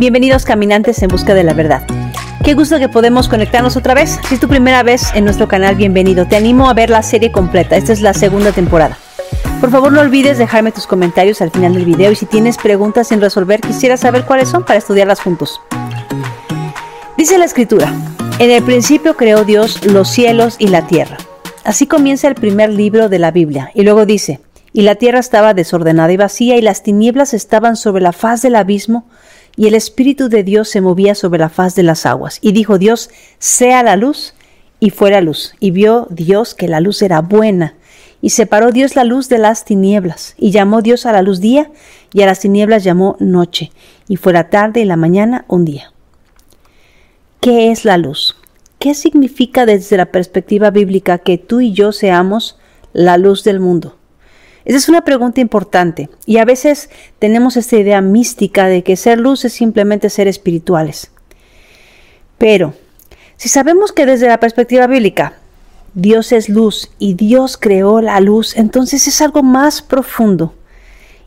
Bienvenidos 0.00 0.46
caminantes 0.46 1.02
en 1.02 1.08
busca 1.08 1.34
de 1.34 1.44
la 1.44 1.52
verdad. 1.52 1.82
Qué 2.42 2.54
gusto 2.54 2.78
que 2.78 2.88
podemos 2.88 3.28
conectarnos 3.28 3.76
otra 3.76 3.92
vez. 3.92 4.18
Si 4.26 4.34
es 4.34 4.40
tu 4.40 4.48
primera 4.48 4.82
vez 4.82 5.12
en 5.14 5.24
nuestro 5.24 5.46
canal, 5.46 5.76
bienvenido. 5.76 6.26
Te 6.26 6.36
animo 6.36 6.70
a 6.70 6.72
ver 6.72 6.88
la 6.88 7.02
serie 7.02 7.30
completa. 7.30 7.76
Esta 7.76 7.92
es 7.92 8.00
la 8.00 8.14
segunda 8.14 8.50
temporada. 8.50 8.96
Por 9.60 9.70
favor, 9.70 9.92
no 9.92 10.00
olvides 10.00 10.38
dejarme 10.38 10.72
tus 10.72 10.86
comentarios 10.86 11.42
al 11.42 11.50
final 11.50 11.74
del 11.74 11.84
video 11.84 12.10
y 12.10 12.16
si 12.16 12.24
tienes 12.24 12.56
preguntas 12.56 13.08
sin 13.08 13.20
resolver, 13.20 13.60
quisiera 13.60 13.98
saber 13.98 14.24
cuáles 14.24 14.48
son 14.48 14.64
para 14.64 14.78
estudiarlas 14.78 15.20
juntos. 15.20 15.60
Dice 17.18 17.36
la 17.36 17.44
escritura, 17.44 17.92
en 18.40 18.50
el 18.50 18.64
principio 18.64 19.18
creó 19.18 19.44
Dios 19.44 19.84
los 19.84 20.08
cielos 20.08 20.56
y 20.58 20.68
la 20.68 20.86
tierra. 20.86 21.18
Así 21.62 21.86
comienza 21.86 22.26
el 22.26 22.34
primer 22.34 22.70
libro 22.70 23.10
de 23.10 23.18
la 23.18 23.30
Biblia 23.30 23.70
y 23.74 23.82
luego 23.82 24.06
dice, 24.06 24.40
y 24.72 24.80
la 24.80 24.94
tierra 24.94 25.18
estaba 25.18 25.52
desordenada 25.52 26.10
y 26.10 26.16
vacía 26.16 26.56
y 26.56 26.62
las 26.62 26.82
tinieblas 26.82 27.34
estaban 27.34 27.76
sobre 27.76 28.02
la 28.02 28.12
faz 28.12 28.40
del 28.40 28.56
abismo 28.56 29.06
y 29.56 29.66
el 29.66 29.74
Espíritu 29.74 30.30
de 30.30 30.42
Dios 30.42 30.70
se 30.70 30.80
movía 30.80 31.14
sobre 31.14 31.38
la 31.38 31.50
faz 31.50 31.74
de 31.74 31.82
las 31.82 32.06
aguas. 32.06 32.38
Y 32.40 32.52
dijo 32.52 32.78
Dios, 32.78 33.10
sea 33.38 33.82
la 33.82 33.96
luz, 33.96 34.32
y 34.78 34.88
fuera 34.88 35.20
luz. 35.20 35.54
Y 35.60 35.70
vio 35.70 36.06
Dios 36.08 36.54
que 36.54 36.66
la 36.66 36.80
luz 36.80 37.02
era 37.02 37.20
buena. 37.20 37.74
Y 38.22 38.30
separó 38.30 38.72
Dios 38.72 38.96
la 38.96 39.04
luz 39.04 39.28
de 39.28 39.36
las 39.36 39.66
tinieblas. 39.66 40.34
Y 40.38 40.50
llamó 40.50 40.80
Dios 40.80 41.04
a 41.04 41.12
la 41.12 41.20
luz 41.20 41.40
día, 41.40 41.70
y 42.14 42.22
a 42.22 42.26
las 42.26 42.40
tinieblas 42.40 42.84
llamó 42.84 43.16
noche. 43.18 43.70
Y 44.08 44.16
fue 44.16 44.32
la 44.32 44.48
tarde 44.48 44.80
y 44.80 44.86
la 44.86 44.96
mañana 44.96 45.44
un 45.46 45.66
día. 45.66 45.92
¿Qué 47.40 47.70
es 47.70 47.86
la 47.86 47.96
luz? 47.96 48.36
¿Qué 48.78 48.92
significa 48.92 49.64
desde 49.64 49.96
la 49.96 50.12
perspectiva 50.12 50.70
bíblica 50.70 51.16
que 51.16 51.38
tú 51.38 51.62
y 51.62 51.72
yo 51.72 51.90
seamos 51.90 52.58
la 52.92 53.16
luz 53.16 53.44
del 53.44 53.60
mundo? 53.60 53.96
Esa 54.66 54.76
es 54.76 54.90
una 54.90 55.04
pregunta 55.04 55.40
importante 55.40 56.10
y 56.26 56.36
a 56.36 56.44
veces 56.44 56.90
tenemos 57.18 57.56
esta 57.56 57.78
idea 57.78 58.02
mística 58.02 58.66
de 58.66 58.82
que 58.82 58.94
ser 58.94 59.18
luz 59.18 59.46
es 59.46 59.54
simplemente 59.54 60.10
ser 60.10 60.28
espirituales. 60.28 61.12
Pero 62.36 62.74
si 63.38 63.48
sabemos 63.48 63.92
que 63.92 64.04
desde 64.04 64.28
la 64.28 64.38
perspectiva 64.38 64.86
bíblica 64.86 65.32
Dios 65.94 66.32
es 66.32 66.50
luz 66.50 66.90
y 66.98 67.14
Dios 67.14 67.56
creó 67.56 68.02
la 68.02 68.20
luz, 68.20 68.54
entonces 68.54 69.06
es 69.06 69.22
algo 69.22 69.42
más 69.42 69.80
profundo 69.80 70.54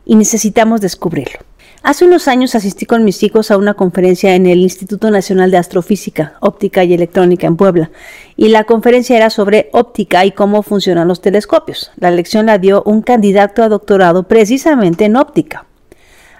y 0.05 0.13
necesitamos 0.13 0.79
descubrirlo. 0.79 1.39
Hace 1.83 2.05
unos 2.05 2.29
años 2.29 2.55
asistí 2.55 2.85
con 2.85 3.03
mis 3.03 3.23
hijos 3.23 3.51
a 3.51 3.57
una 3.57 3.73
conferencia 3.73 4.35
en 4.35 4.45
el 4.45 4.59
Instituto 4.59 5.11
Nacional 5.11 5.51
de 5.51 5.57
Astrofísica, 5.57 6.37
Óptica 6.39 6.85
y 6.85 6.93
Electrónica 6.93 7.45
en 7.45 7.57
Puebla, 7.57 7.91
y 8.37 8.47
la 8.47 8.63
conferencia 8.63 9.17
era 9.17 9.29
sobre 9.29 9.67
óptica 9.73 10.23
y 10.23 10.31
cómo 10.31 10.63
funcionan 10.63 11.09
los 11.09 11.19
telescopios. 11.19 11.91
La 11.97 12.09
lección 12.09 12.45
la 12.45 12.57
dio 12.57 12.83
un 12.83 13.01
candidato 13.01 13.63
a 13.63 13.67
doctorado 13.67 14.23
precisamente 14.23 15.03
en 15.03 15.17
óptica. 15.17 15.65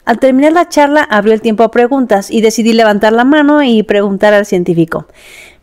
Al 0.05 0.19
terminar 0.19 0.53
la 0.53 0.69
charla 0.69 1.03
abrió 1.03 1.33
el 1.33 1.41
tiempo 1.41 1.63
a 1.63 1.71
preguntas 1.71 2.31
y 2.31 2.39
decidí 2.39 2.71
levantar 2.71 3.11
la 3.11 3.25
mano 3.25 3.61
y 3.63 3.83
preguntar 3.83 4.33
al 4.33 4.45
científico, 4.45 5.07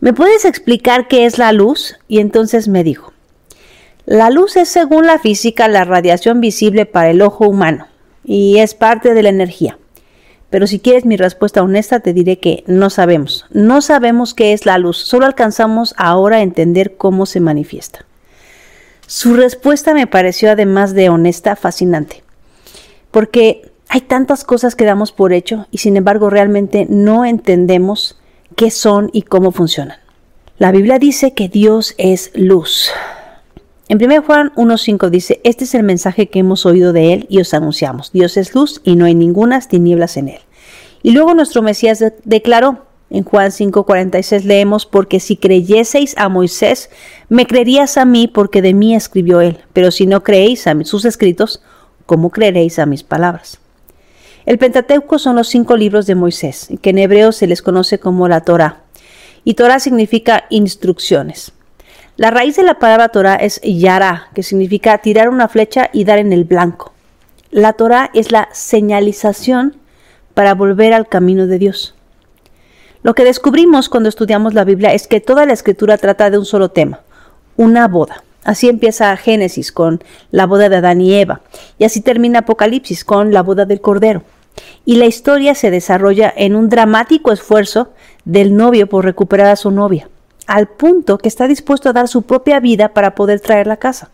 ¿me 0.00 0.12
puedes 0.12 0.44
explicar 0.44 1.08
qué 1.08 1.24
es 1.24 1.38
la 1.38 1.52
luz? 1.52 1.96
Y 2.06 2.18
entonces 2.18 2.68
me 2.68 2.84
dijo, 2.84 3.14
la 4.04 4.28
luz 4.28 4.58
es 4.58 4.68
según 4.68 5.06
la 5.06 5.18
física 5.18 5.68
la 5.68 5.84
radiación 5.84 6.42
visible 6.42 6.84
para 6.84 7.08
el 7.08 7.22
ojo 7.22 7.48
humano 7.48 7.89
y 8.32 8.58
es 8.58 8.74
parte 8.74 9.12
de 9.12 9.24
la 9.24 9.28
energía. 9.28 9.76
Pero 10.50 10.68
si 10.68 10.78
quieres 10.78 11.04
mi 11.04 11.16
respuesta 11.16 11.64
honesta, 11.64 11.98
te 11.98 12.12
diré 12.12 12.38
que 12.38 12.62
no 12.68 12.88
sabemos. 12.88 13.46
No 13.50 13.80
sabemos 13.80 14.34
qué 14.34 14.52
es 14.52 14.66
la 14.66 14.78
luz, 14.78 14.98
solo 14.98 15.26
alcanzamos 15.26 15.94
ahora 15.96 16.36
a 16.36 16.42
entender 16.42 16.96
cómo 16.96 17.26
se 17.26 17.40
manifiesta. 17.40 18.06
Su 19.08 19.34
respuesta 19.34 19.94
me 19.94 20.06
pareció, 20.06 20.52
además 20.52 20.94
de 20.94 21.08
honesta, 21.08 21.56
fascinante, 21.56 22.22
porque 23.10 23.72
hay 23.88 24.02
tantas 24.02 24.44
cosas 24.44 24.76
que 24.76 24.84
damos 24.84 25.10
por 25.10 25.32
hecho 25.32 25.66
y 25.72 25.78
sin 25.78 25.96
embargo 25.96 26.30
realmente 26.30 26.86
no 26.88 27.24
entendemos 27.24 28.16
qué 28.54 28.70
son 28.70 29.10
y 29.12 29.22
cómo 29.22 29.50
funcionan. 29.50 29.98
La 30.56 30.70
Biblia 30.70 31.00
dice 31.00 31.34
que 31.34 31.48
Dios 31.48 31.96
es 31.98 32.30
luz. 32.34 32.92
En 33.90 33.98
1 34.00 34.22
Juan 34.22 34.52
1.5 34.54 35.10
dice, 35.10 35.40
este 35.42 35.64
es 35.64 35.74
el 35.74 35.82
mensaje 35.82 36.28
que 36.28 36.38
hemos 36.38 36.64
oído 36.64 36.92
de 36.92 37.12
él 37.12 37.26
y 37.28 37.40
os 37.40 37.52
anunciamos. 37.54 38.12
Dios 38.12 38.36
es 38.36 38.54
luz 38.54 38.80
y 38.84 38.94
no 38.94 39.04
hay 39.04 39.16
ninguna 39.16 39.60
tinieblas 39.62 40.16
en 40.16 40.28
él. 40.28 40.38
Y 41.02 41.10
luego 41.10 41.34
nuestro 41.34 41.60
Mesías 41.60 42.00
declaró, 42.22 42.86
en 43.10 43.24
Juan 43.24 43.50
5:46 43.50 44.44
leemos, 44.44 44.86
porque 44.86 45.18
si 45.18 45.36
creyeseis 45.36 46.16
a 46.18 46.28
Moisés, 46.28 46.88
me 47.28 47.48
creerías 47.48 47.96
a 47.96 48.04
mí 48.04 48.28
porque 48.28 48.62
de 48.62 48.74
mí 48.74 48.94
escribió 48.94 49.40
él, 49.40 49.58
pero 49.72 49.90
si 49.90 50.06
no 50.06 50.22
creéis 50.22 50.68
a 50.68 50.84
sus 50.84 51.04
escritos, 51.04 51.60
¿cómo 52.06 52.30
creeréis 52.30 52.78
a 52.78 52.86
mis 52.86 53.02
palabras? 53.02 53.58
El 54.46 54.58
Pentateuco 54.58 55.18
son 55.18 55.34
los 55.34 55.48
cinco 55.48 55.76
libros 55.76 56.06
de 56.06 56.14
Moisés, 56.14 56.68
que 56.80 56.90
en 56.90 56.98
hebreo 56.98 57.32
se 57.32 57.48
les 57.48 57.60
conoce 57.60 57.98
como 57.98 58.28
la 58.28 58.42
Torah. 58.42 58.84
Y 59.42 59.54
Torah 59.54 59.80
significa 59.80 60.44
instrucciones. 60.48 61.54
La 62.20 62.30
raíz 62.30 62.54
de 62.56 62.64
la 62.64 62.74
palabra 62.74 63.08
Torah 63.08 63.36
es 63.36 63.62
yara, 63.62 64.28
que 64.34 64.42
significa 64.42 64.98
tirar 64.98 65.30
una 65.30 65.48
flecha 65.48 65.88
y 65.90 66.04
dar 66.04 66.18
en 66.18 66.34
el 66.34 66.44
blanco. 66.44 66.92
La 67.50 67.72
Torah 67.72 68.10
es 68.12 68.30
la 68.30 68.50
señalización 68.52 69.76
para 70.34 70.52
volver 70.52 70.92
al 70.92 71.08
camino 71.08 71.46
de 71.46 71.58
Dios. 71.58 71.94
Lo 73.02 73.14
que 73.14 73.24
descubrimos 73.24 73.88
cuando 73.88 74.10
estudiamos 74.10 74.52
la 74.52 74.64
Biblia 74.64 74.92
es 74.92 75.08
que 75.08 75.22
toda 75.22 75.46
la 75.46 75.54
escritura 75.54 75.96
trata 75.96 76.28
de 76.28 76.36
un 76.36 76.44
solo 76.44 76.70
tema, 76.70 77.00
una 77.56 77.88
boda. 77.88 78.22
Así 78.44 78.68
empieza 78.68 79.16
Génesis 79.16 79.72
con 79.72 80.04
la 80.30 80.44
boda 80.44 80.68
de 80.68 80.76
Adán 80.76 81.00
y 81.00 81.14
Eva, 81.14 81.40
y 81.78 81.84
así 81.84 82.02
termina 82.02 82.40
Apocalipsis 82.40 83.02
con 83.02 83.32
la 83.32 83.42
boda 83.42 83.64
del 83.64 83.80
Cordero. 83.80 84.24
Y 84.84 84.96
la 84.96 85.06
historia 85.06 85.54
se 85.54 85.70
desarrolla 85.70 86.30
en 86.36 86.54
un 86.54 86.68
dramático 86.68 87.32
esfuerzo 87.32 87.94
del 88.26 88.54
novio 88.54 88.90
por 88.90 89.06
recuperar 89.06 89.46
a 89.46 89.56
su 89.56 89.70
novia 89.70 90.10
al 90.50 90.66
punto 90.66 91.18
que 91.18 91.28
está 91.28 91.46
dispuesto 91.46 91.88
a 91.88 91.92
dar 91.92 92.08
su 92.08 92.22
propia 92.22 92.58
vida 92.58 92.92
para 92.92 93.14
poder 93.14 93.38
traerla 93.38 93.74
a 93.74 93.78
casa. 93.78 94.10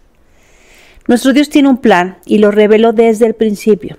Nuestro 1.09 1.33
Dios 1.33 1.49
tiene 1.49 1.71
un 1.71 1.79
plan 1.79 2.19
y 2.27 2.39
lo 2.39 2.51
reveló 2.51 2.93
desde 2.93 3.25
el 3.25 3.35
principio. 3.35 3.97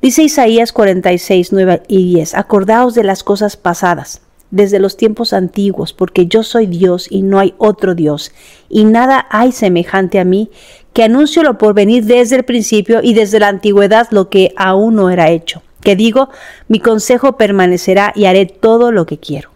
Dice 0.00 0.22
Isaías 0.22 0.72
46, 0.72 1.52
9 1.52 1.82
y 1.88 2.14
10, 2.14 2.34
acordaos 2.34 2.94
de 2.94 3.02
las 3.02 3.24
cosas 3.24 3.56
pasadas, 3.56 4.22
desde 4.52 4.78
los 4.78 4.96
tiempos 4.96 5.32
antiguos, 5.32 5.92
porque 5.92 6.26
yo 6.26 6.44
soy 6.44 6.66
Dios 6.66 7.08
y 7.10 7.22
no 7.22 7.40
hay 7.40 7.54
otro 7.58 7.96
Dios, 7.96 8.30
y 8.68 8.84
nada 8.84 9.26
hay 9.30 9.50
semejante 9.50 10.20
a 10.20 10.24
mí, 10.24 10.50
que 10.92 11.02
anuncio 11.02 11.42
lo 11.42 11.58
por 11.58 11.74
venir 11.74 12.04
desde 12.04 12.36
el 12.36 12.44
principio 12.44 13.00
y 13.02 13.14
desde 13.14 13.40
la 13.40 13.48
antigüedad 13.48 14.06
lo 14.12 14.28
que 14.28 14.52
aún 14.56 14.94
no 14.94 15.10
era 15.10 15.30
hecho, 15.30 15.62
que 15.80 15.96
digo, 15.96 16.28
mi 16.68 16.78
consejo 16.78 17.36
permanecerá 17.36 18.12
y 18.14 18.26
haré 18.26 18.46
todo 18.46 18.92
lo 18.92 19.06
que 19.06 19.18
quiero 19.18 19.53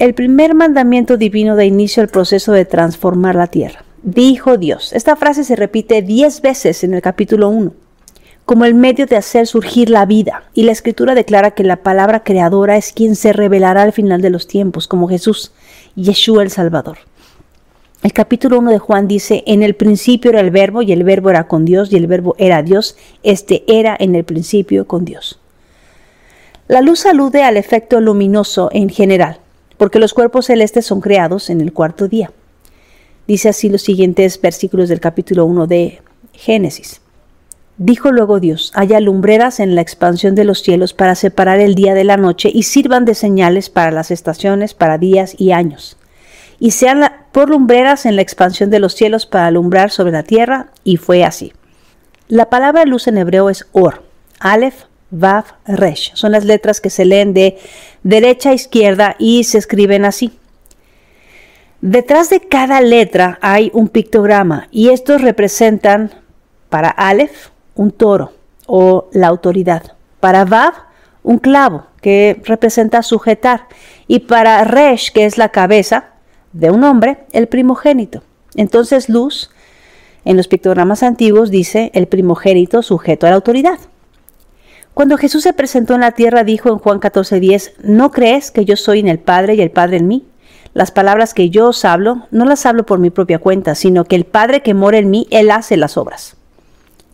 el 0.00 0.14
primer 0.14 0.54
mandamiento 0.54 1.18
divino 1.18 1.56
da 1.56 1.64
inicio 1.66 2.02
al 2.02 2.08
proceso 2.08 2.52
de 2.52 2.64
transformar 2.64 3.34
la 3.34 3.48
tierra. 3.48 3.84
Dijo 4.02 4.56
Dios. 4.56 4.94
Esta 4.94 5.14
frase 5.14 5.44
se 5.44 5.56
repite 5.56 6.00
diez 6.00 6.40
veces 6.40 6.82
en 6.84 6.94
el 6.94 7.02
capítulo 7.02 7.50
1, 7.50 7.74
como 8.46 8.64
el 8.64 8.72
medio 8.72 9.04
de 9.04 9.16
hacer 9.16 9.46
surgir 9.46 9.90
la 9.90 10.06
vida. 10.06 10.44
Y 10.54 10.62
la 10.62 10.72
escritura 10.72 11.14
declara 11.14 11.50
que 11.50 11.64
la 11.64 11.82
palabra 11.82 12.24
creadora 12.24 12.78
es 12.78 12.94
quien 12.94 13.14
se 13.14 13.34
revelará 13.34 13.82
al 13.82 13.92
final 13.92 14.22
de 14.22 14.30
los 14.30 14.46
tiempos, 14.46 14.88
como 14.88 15.06
Jesús, 15.06 15.52
Yeshua 15.96 16.44
el 16.44 16.50
Salvador. 16.50 16.96
El 18.02 18.14
capítulo 18.14 18.58
1 18.58 18.70
de 18.70 18.78
Juan 18.78 19.06
dice, 19.06 19.42
en 19.46 19.62
el 19.62 19.74
principio 19.74 20.30
era 20.30 20.40
el 20.40 20.50
verbo 20.50 20.80
y 20.80 20.92
el 20.92 21.04
verbo 21.04 21.28
era 21.28 21.46
con 21.46 21.66
Dios 21.66 21.92
y 21.92 21.96
el 21.96 22.06
verbo 22.06 22.34
era 22.38 22.62
Dios. 22.62 22.96
Este 23.22 23.64
era 23.66 23.98
en 24.00 24.14
el 24.14 24.24
principio 24.24 24.86
con 24.86 25.04
Dios. 25.04 25.38
La 26.68 26.80
luz 26.80 27.04
alude 27.04 27.42
al 27.42 27.58
efecto 27.58 28.00
luminoso 28.00 28.70
en 28.72 28.88
general 28.88 29.40
porque 29.80 29.98
los 29.98 30.12
cuerpos 30.12 30.44
celestes 30.44 30.84
son 30.84 31.00
creados 31.00 31.48
en 31.48 31.62
el 31.62 31.72
cuarto 31.72 32.06
día. 32.06 32.30
Dice 33.26 33.48
así 33.48 33.70
los 33.70 33.80
siguientes 33.80 34.38
versículos 34.38 34.90
del 34.90 35.00
capítulo 35.00 35.46
1 35.46 35.66
de 35.66 36.02
Génesis. 36.34 37.00
Dijo 37.78 38.12
luego 38.12 38.40
Dios, 38.40 38.72
haya 38.74 39.00
lumbreras 39.00 39.58
en 39.58 39.74
la 39.74 39.80
expansión 39.80 40.34
de 40.34 40.44
los 40.44 40.62
cielos 40.62 40.92
para 40.92 41.14
separar 41.14 41.60
el 41.60 41.74
día 41.74 41.94
de 41.94 42.04
la 42.04 42.18
noche 42.18 42.50
y 42.52 42.64
sirvan 42.64 43.06
de 43.06 43.14
señales 43.14 43.70
para 43.70 43.90
las 43.90 44.10
estaciones, 44.10 44.74
para 44.74 44.98
días 44.98 45.34
y 45.38 45.52
años. 45.52 45.96
Y 46.58 46.72
sean 46.72 47.10
por 47.32 47.48
lumbreras 47.48 48.04
en 48.04 48.16
la 48.16 48.22
expansión 48.22 48.68
de 48.68 48.80
los 48.80 48.92
cielos 48.92 49.24
para 49.24 49.46
alumbrar 49.46 49.90
sobre 49.90 50.12
la 50.12 50.24
tierra, 50.24 50.72
y 50.84 50.98
fue 50.98 51.24
así. 51.24 51.54
La 52.28 52.50
palabra 52.50 52.84
luz 52.84 53.08
en 53.08 53.16
hebreo 53.16 53.48
es 53.48 53.66
or, 53.72 54.02
Aleph, 54.40 54.89
Vav, 55.10 55.44
Resh. 55.66 56.12
Son 56.14 56.32
las 56.32 56.44
letras 56.44 56.80
que 56.80 56.90
se 56.90 57.04
leen 57.04 57.34
de 57.34 57.58
derecha 58.02 58.50
a 58.50 58.54
izquierda 58.54 59.16
y 59.18 59.44
se 59.44 59.58
escriben 59.58 60.04
así. 60.04 60.38
Detrás 61.80 62.28
de 62.30 62.40
cada 62.40 62.80
letra 62.80 63.38
hay 63.40 63.70
un 63.72 63.88
pictograma 63.88 64.68
y 64.70 64.90
estos 64.90 65.22
representan 65.22 66.10
para 66.68 66.90
Aleph 66.90 67.48
un 67.74 67.90
toro 67.90 68.32
o 68.66 69.08
la 69.12 69.28
autoridad, 69.28 69.94
para 70.20 70.44
Vav 70.44 70.74
un 71.22 71.38
clavo 71.38 71.86
que 72.00 72.40
representa 72.44 73.02
sujetar 73.02 73.66
y 74.06 74.20
para 74.20 74.64
Resh 74.64 75.10
que 75.12 75.24
es 75.24 75.38
la 75.38 75.48
cabeza 75.50 76.10
de 76.52 76.70
un 76.70 76.84
hombre, 76.84 77.18
el 77.32 77.48
primogénito. 77.48 78.22
Entonces 78.56 79.08
luz, 79.08 79.50
en 80.24 80.36
los 80.36 80.48
pictogramas 80.48 81.02
antiguos, 81.02 81.50
dice 81.50 81.90
el 81.94 82.06
primogénito 82.08 82.82
sujeto 82.82 83.26
a 83.26 83.30
la 83.30 83.36
autoridad. 83.36 83.78
Cuando 85.00 85.16
Jesús 85.16 85.44
se 85.44 85.54
presentó 85.54 85.94
en 85.94 86.02
la 86.02 86.12
tierra, 86.12 86.44
dijo 86.44 86.68
en 86.68 86.76
Juan 86.76 87.00
14:10, 87.00 87.72
¿no 87.82 88.10
crees 88.10 88.50
que 88.50 88.66
yo 88.66 88.76
soy 88.76 88.98
en 88.98 89.08
el 89.08 89.18
Padre 89.18 89.54
y 89.54 89.62
el 89.62 89.70
Padre 89.70 89.96
en 89.96 90.06
mí? 90.06 90.26
Las 90.74 90.90
palabras 90.90 91.32
que 91.32 91.48
yo 91.48 91.68
os 91.68 91.86
hablo, 91.86 92.26
no 92.30 92.44
las 92.44 92.66
hablo 92.66 92.84
por 92.84 92.98
mi 92.98 93.08
propia 93.08 93.38
cuenta, 93.38 93.74
sino 93.74 94.04
que 94.04 94.14
el 94.14 94.26
Padre 94.26 94.60
que 94.60 94.74
mora 94.74 94.98
en 94.98 95.08
mí, 95.08 95.26
Él 95.30 95.52
hace 95.52 95.78
las 95.78 95.96
obras. 95.96 96.36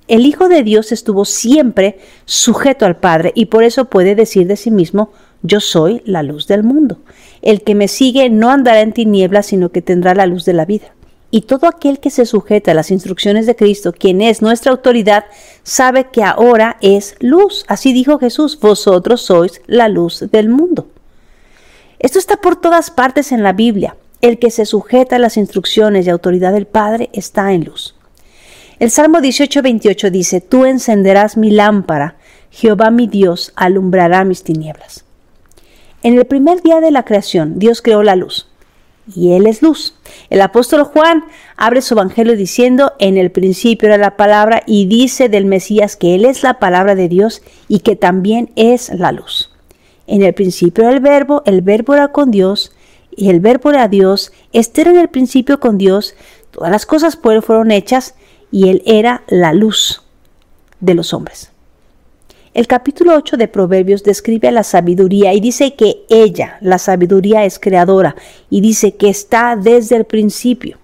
El 0.09 0.27
Hijo 0.27 0.49
de 0.49 0.65
Dios 0.65 0.91
estuvo 0.91 1.25
siempre 1.25 2.01
sujeto 2.25 2.87
al 2.87 2.97
Padre 2.97 3.31
y 3.37 3.47
por 3.47 3.63
eso 3.63 3.85
puede 3.85 4.17
decir 4.17 4.49
de 4.49 4.57
sí 4.57 4.73
mismo, 4.73 5.13
yo 5.43 5.61
soy 5.61 6.03
la 6.07 6.25
luz 6.25 6.49
del 6.49 6.65
mundo. 6.65 6.99
El 7.41 7.63
que 7.63 7.77
me 7.77 7.87
sigue 7.87 8.31
no 8.31 8.51
andará 8.51 8.81
en 8.81 8.95
tinieblas, 8.95 9.47
sino 9.47 9.69
que 9.69 9.81
tendrá 9.81 10.13
la 10.17 10.27
luz 10.27 10.45
de 10.45 10.55
la 10.55 10.65
vida. 10.65 10.87
Y 11.37 11.43
todo 11.43 11.67
aquel 11.67 12.01
que 12.01 12.09
se 12.09 12.25
sujeta 12.25 12.71
a 12.71 12.75
las 12.75 12.91
instrucciones 12.91 13.45
de 13.45 13.57
Cristo, 13.57 13.93
quien 13.93 14.23
es 14.23 14.41
nuestra 14.41 14.73
autoridad, 14.73 15.27
sabe 15.65 16.07
que 16.11 16.23
ahora 16.23 16.79
es 16.81 17.15
luz. 17.21 17.67
Así 17.69 17.93
dijo 17.93 18.19
Jesús, 18.19 18.59
vosotros 18.59 19.21
sois 19.21 19.61
la 19.67 19.89
luz 19.89 20.25
del 20.33 20.49
mundo. 20.49 20.89
Esto 21.99 22.19
está 22.19 22.39
por 22.39 22.57
todas 22.57 22.91
partes 22.91 23.33
en 23.33 23.43
la 23.43 23.53
Biblia. 23.53 23.99
El 24.23 24.39
que 24.39 24.51
se 24.51 24.65
sujeta 24.65 25.17
a 25.17 25.19
las 25.19 25.37
instrucciones 25.37 26.07
y 26.07 26.09
autoridad 26.09 26.55
del 26.55 26.67
Padre 26.67 27.11
está 27.13 27.53
en 27.53 27.65
luz. 27.65 27.95
El 28.79 28.91
Salmo 28.91 29.19
18:28 29.19 30.11
dice, 30.11 30.41
Tú 30.41 30.65
encenderás 30.65 31.37
mi 31.37 31.51
lámpara, 31.51 32.17
Jehová 32.51 32.91
mi 32.91 33.09
Dios 33.09 33.53
alumbrará 33.57 34.25
mis 34.25 34.43
tinieblas. 34.43 35.05
En 36.03 36.17
el 36.17 36.25
primer 36.25 36.63
día 36.63 36.81
de 36.81 36.93
la 36.93 37.05
creación, 37.05 37.59
Dios 37.59 37.83
creó 37.83 38.03
la 38.03 38.17
luz 38.17 38.47
y 39.15 39.33
Él 39.33 39.47
es 39.47 39.63
luz. 39.63 39.95
El 40.31 40.41
apóstol 40.41 40.85
Juan 40.85 41.25
abre 41.57 41.83
su 41.83 41.95
evangelio 41.95 42.37
diciendo, 42.37 42.93
en 42.99 43.17
el 43.17 43.31
principio 43.31 43.89
era 43.89 43.99
la 43.99 44.17
palabra 44.17 44.63
y 44.67 44.87
dice 44.87 45.29
del 45.29 45.45
Mesías 45.45 45.97
que 45.97 46.15
Él 46.15 46.25
es 46.25 46.43
la 46.43 46.59
palabra 46.59 46.95
de 46.95 47.09
Dios 47.09 47.43
y 47.69 47.81
que 47.81 47.97
también 47.97 48.51
es 48.57 48.91
la 48.91 49.13
luz. 49.13 49.51
En 50.07 50.23
el 50.23 50.35
principio 50.35 50.85
era 50.85 50.93
el 50.93 51.01
verbo, 51.01 51.43
el 51.47 51.63
verbo 51.63 51.95
era 51.95 52.09
con 52.09 52.31
Dios 52.31 52.73
y 53.15 53.31
el 53.31 53.41
verbo 53.41 53.71
era 53.71 53.89
Dios. 53.89 54.33
Este 54.53 54.83
en 54.83 54.99
el 54.99 55.09
principio 55.09 55.61
con 55.61 55.79
Dios, 55.79 56.15
todas 56.51 56.71
las 56.71 56.87
cosas 56.87 57.17
por 57.17 57.35
Él 57.35 57.43
fueron 57.43 57.71
hechas 57.71 58.15
y 58.51 58.69
Él 58.69 58.83
era 58.87 59.23
la 59.29 59.53
luz 59.53 60.03
de 60.81 60.95
los 60.95 61.13
hombres. 61.13 61.56
El 62.57 62.67
capítulo 62.67 63.15
8 63.15 63.37
de 63.37 63.49
Proverbios 63.49 64.03
describe 64.03 64.49
a 64.49 64.51
la 64.51 64.63
sabiduría 64.63 65.35
y 65.35 65.41
dice 65.41 65.75
que 65.75 66.07
ella, 66.09 66.57
la 66.63 66.79
sabiduría, 66.79 67.45
es 67.45 67.59
creadora 67.59 68.17
y 68.49 68.63
dice 68.63 68.95
que 68.95 69.11
está 69.11 69.57
desde 69.57 69.95
el 69.97 70.07
principio. 70.07 70.79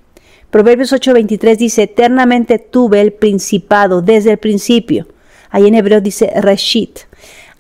Proverbios 0.51 0.93
8:23 0.93 1.57
dice, 1.57 1.85
eternamente 1.85 2.59
tuve 2.59 3.01
el 3.01 3.15
principado 3.15 4.03
desde 4.03 4.33
el 4.33 4.37
principio. 4.37 5.07
Ahí 5.49 5.67
en 5.67 5.75
hebreo 5.75 6.03
dice 6.03 6.31
Reshit, 6.43 6.99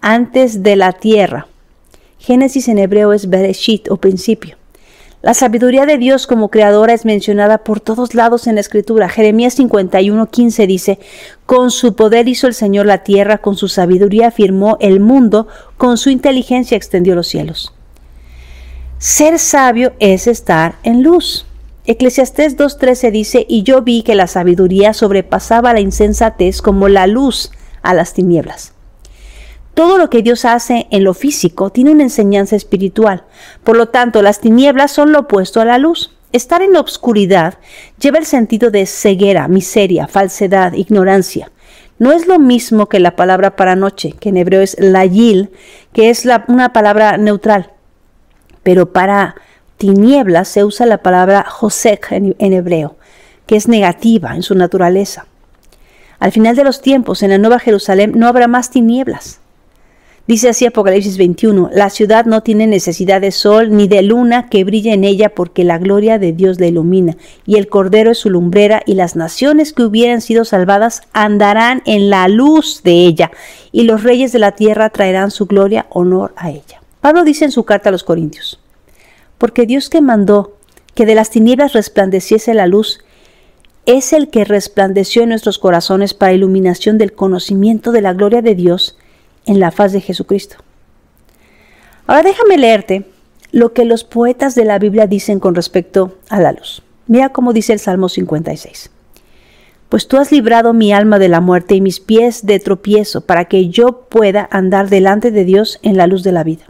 antes 0.02 0.62
de 0.62 0.76
la 0.76 0.92
tierra. 0.92 1.46
Génesis 2.18 2.68
en 2.68 2.80
hebreo 2.80 3.14
es 3.14 3.30
Bereshit 3.30 3.90
o 3.90 3.96
principio. 3.96 4.58
La 5.22 5.34
sabiduría 5.34 5.86
de 5.86 5.98
Dios 5.98 6.26
como 6.26 6.48
creadora 6.48 6.92
es 6.92 7.04
mencionada 7.04 7.58
por 7.58 7.78
todos 7.78 8.16
lados 8.16 8.48
en 8.48 8.56
la 8.56 8.60
escritura. 8.60 9.08
Jeremías 9.08 9.56
51:15 9.56 10.66
dice, 10.66 10.98
Con 11.46 11.70
su 11.70 11.94
poder 11.94 12.26
hizo 12.26 12.48
el 12.48 12.54
Señor 12.54 12.86
la 12.86 13.04
tierra, 13.04 13.38
con 13.38 13.56
su 13.56 13.68
sabiduría 13.68 14.32
firmó 14.32 14.76
el 14.80 14.98
mundo, 14.98 15.46
con 15.76 15.96
su 15.96 16.10
inteligencia 16.10 16.76
extendió 16.76 17.14
los 17.14 17.28
cielos. 17.28 17.72
Ser 18.98 19.38
sabio 19.38 19.92
es 20.00 20.26
estar 20.26 20.74
en 20.82 21.04
luz. 21.04 21.46
Eclesiastés 21.86 22.56
2:13 22.56 23.12
dice, 23.12 23.46
Y 23.48 23.62
yo 23.62 23.82
vi 23.82 24.02
que 24.02 24.16
la 24.16 24.26
sabiduría 24.26 24.92
sobrepasaba 24.92 25.72
la 25.72 25.80
insensatez 25.80 26.60
como 26.60 26.88
la 26.88 27.06
luz 27.06 27.52
a 27.82 27.94
las 27.94 28.12
tinieblas. 28.12 28.72
Todo 29.74 29.96
lo 29.96 30.10
que 30.10 30.22
Dios 30.22 30.44
hace 30.44 30.86
en 30.90 31.04
lo 31.04 31.14
físico 31.14 31.70
tiene 31.70 31.92
una 31.92 32.02
enseñanza 32.02 32.56
espiritual. 32.56 33.24
Por 33.64 33.76
lo 33.76 33.88
tanto, 33.88 34.20
las 34.20 34.40
tinieblas 34.40 34.92
son 34.92 35.12
lo 35.12 35.20
opuesto 35.20 35.60
a 35.60 35.64
la 35.64 35.78
luz. 35.78 36.14
Estar 36.32 36.62
en 36.62 36.74
la 36.74 36.80
oscuridad 36.80 37.54
lleva 37.98 38.18
el 38.18 38.26
sentido 38.26 38.70
de 38.70 38.86
ceguera, 38.86 39.48
miseria, 39.48 40.08
falsedad, 40.08 40.74
ignorancia. 40.74 41.50
No 41.98 42.12
es 42.12 42.26
lo 42.26 42.38
mismo 42.38 42.88
que 42.88 43.00
la 43.00 43.16
palabra 43.16 43.56
para 43.56 43.76
noche, 43.76 44.12
que 44.18 44.30
en 44.30 44.36
hebreo 44.36 44.60
es 44.60 44.76
layil, 44.78 45.50
que 45.92 46.10
es 46.10 46.26
una 46.48 46.72
palabra 46.72 47.16
neutral. 47.16 47.70
Pero 48.62 48.92
para 48.92 49.36
tinieblas 49.78 50.48
se 50.48 50.64
usa 50.64 50.84
la 50.84 50.98
palabra 50.98 51.44
josek 51.48 52.12
en, 52.12 52.36
en 52.38 52.52
hebreo, 52.52 52.96
que 53.46 53.56
es 53.56 53.68
negativa 53.68 54.34
en 54.34 54.42
su 54.42 54.54
naturaleza. 54.54 55.26
Al 56.18 56.32
final 56.32 56.56
de 56.56 56.64
los 56.64 56.80
tiempos, 56.82 57.22
en 57.22 57.30
la 57.30 57.38
Nueva 57.38 57.58
Jerusalén, 57.58 58.12
no 58.16 58.26
habrá 58.26 58.48
más 58.48 58.70
tinieblas. 58.70 59.41
Dice 60.28 60.48
así 60.48 60.66
Apocalipsis 60.66 61.18
21, 61.18 61.70
la 61.72 61.90
ciudad 61.90 62.26
no 62.26 62.44
tiene 62.44 62.68
necesidad 62.68 63.20
de 63.20 63.32
sol 63.32 63.76
ni 63.76 63.88
de 63.88 64.02
luna 64.02 64.48
que 64.48 64.62
brille 64.62 64.92
en 64.92 65.02
ella 65.02 65.34
porque 65.34 65.64
la 65.64 65.78
gloria 65.78 66.20
de 66.20 66.32
Dios 66.32 66.60
la 66.60 66.66
ilumina, 66.66 67.16
y 67.44 67.56
el 67.56 67.66
Cordero 67.66 68.12
es 68.12 68.18
su 68.18 68.30
lumbrera, 68.30 68.82
y 68.86 68.94
las 68.94 69.16
naciones 69.16 69.72
que 69.72 69.82
hubieran 69.82 70.20
sido 70.20 70.44
salvadas 70.44 71.02
andarán 71.12 71.82
en 71.86 72.08
la 72.08 72.28
luz 72.28 72.82
de 72.84 72.92
ella, 72.92 73.32
y 73.72 73.82
los 73.82 74.04
reyes 74.04 74.30
de 74.30 74.38
la 74.38 74.52
tierra 74.52 74.90
traerán 74.90 75.32
su 75.32 75.46
gloria, 75.46 75.86
honor 75.90 76.32
a 76.36 76.50
ella. 76.50 76.80
Pablo 77.00 77.24
dice 77.24 77.44
en 77.44 77.50
su 77.50 77.64
carta 77.64 77.88
a 77.88 77.92
los 77.92 78.04
Corintios, 78.04 78.60
porque 79.38 79.66
Dios 79.66 79.90
que 79.90 80.02
mandó 80.02 80.56
que 80.94 81.04
de 81.04 81.16
las 81.16 81.30
tinieblas 81.30 81.72
resplandeciese 81.72 82.54
la 82.54 82.68
luz, 82.68 83.00
es 83.86 84.12
el 84.12 84.28
que 84.28 84.44
resplandeció 84.44 85.24
en 85.24 85.30
nuestros 85.30 85.58
corazones 85.58 86.14
para 86.14 86.32
iluminación 86.32 86.96
del 86.96 87.12
conocimiento 87.12 87.90
de 87.90 88.02
la 88.02 88.12
gloria 88.12 88.40
de 88.40 88.54
Dios, 88.54 88.96
en 89.46 89.60
la 89.60 89.70
faz 89.70 89.92
de 89.92 90.00
Jesucristo. 90.00 90.56
Ahora 92.06 92.22
déjame 92.22 92.58
leerte 92.58 93.06
lo 93.52 93.72
que 93.72 93.84
los 93.84 94.04
poetas 94.04 94.54
de 94.54 94.64
la 94.64 94.78
Biblia 94.78 95.06
dicen 95.06 95.40
con 95.40 95.54
respecto 95.54 96.18
a 96.28 96.40
la 96.40 96.52
luz. 96.52 96.82
Mira 97.06 97.28
cómo 97.28 97.52
dice 97.52 97.72
el 97.72 97.78
Salmo 97.78 98.08
56. 98.08 98.90
Pues 99.88 100.08
tú 100.08 100.16
has 100.16 100.32
librado 100.32 100.72
mi 100.72 100.92
alma 100.92 101.18
de 101.18 101.28
la 101.28 101.40
muerte 101.40 101.74
y 101.74 101.82
mis 101.82 102.00
pies 102.00 102.46
de 102.46 102.58
tropiezo, 102.60 103.20
para 103.20 103.44
que 103.44 103.68
yo 103.68 104.08
pueda 104.08 104.48
andar 104.50 104.88
delante 104.88 105.30
de 105.30 105.44
Dios 105.44 105.78
en 105.82 105.98
la 105.98 106.06
luz 106.06 106.22
de 106.22 106.32
la 106.32 106.44
vida. 106.44 106.64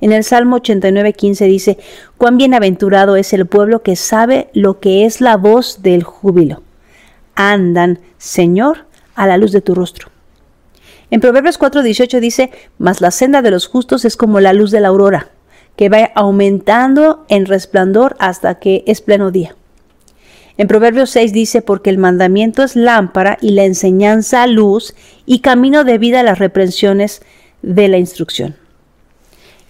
En 0.00 0.12
el 0.12 0.22
Salmo 0.22 0.58
89.15 0.58 1.46
dice, 1.48 1.78
cuán 2.18 2.36
bienaventurado 2.36 3.16
es 3.16 3.32
el 3.32 3.46
pueblo 3.46 3.82
que 3.82 3.96
sabe 3.96 4.48
lo 4.52 4.78
que 4.78 5.06
es 5.06 5.20
la 5.20 5.36
voz 5.36 5.82
del 5.82 6.04
júbilo. 6.04 6.62
Andan, 7.34 7.98
Señor, 8.18 8.86
a 9.16 9.26
la 9.26 9.38
luz 9.38 9.50
de 9.50 9.62
tu 9.62 9.74
rostro. 9.74 10.08
En 11.10 11.20
Proverbios 11.20 11.58
4:18 11.58 12.20
dice, 12.20 12.50
mas 12.78 13.00
la 13.00 13.10
senda 13.10 13.42
de 13.42 13.50
los 13.50 13.66
justos 13.66 14.04
es 14.04 14.16
como 14.16 14.40
la 14.40 14.52
luz 14.52 14.70
de 14.70 14.80
la 14.80 14.88
aurora, 14.88 15.30
que 15.76 15.88
va 15.88 16.10
aumentando 16.14 17.24
en 17.28 17.46
resplandor 17.46 18.16
hasta 18.18 18.56
que 18.56 18.82
es 18.86 19.00
pleno 19.00 19.30
día. 19.30 19.54
En 20.58 20.68
Proverbios 20.68 21.10
6 21.10 21.32
dice, 21.32 21.62
porque 21.62 21.90
el 21.90 21.98
mandamiento 21.98 22.62
es 22.62 22.76
lámpara 22.76 23.36
y 23.40 23.50
la 23.50 23.64
enseñanza 23.64 24.46
luz 24.46 24.94
y 25.26 25.40
camino 25.40 25.84
de 25.84 25.98
vida 25.98 26.20
a 26.20 26.24
las 26.24 26.38
reprensiones 26.38 27.22
de 27.62 27.88
la 27.88 27.98
instrucción. 27.98 28.56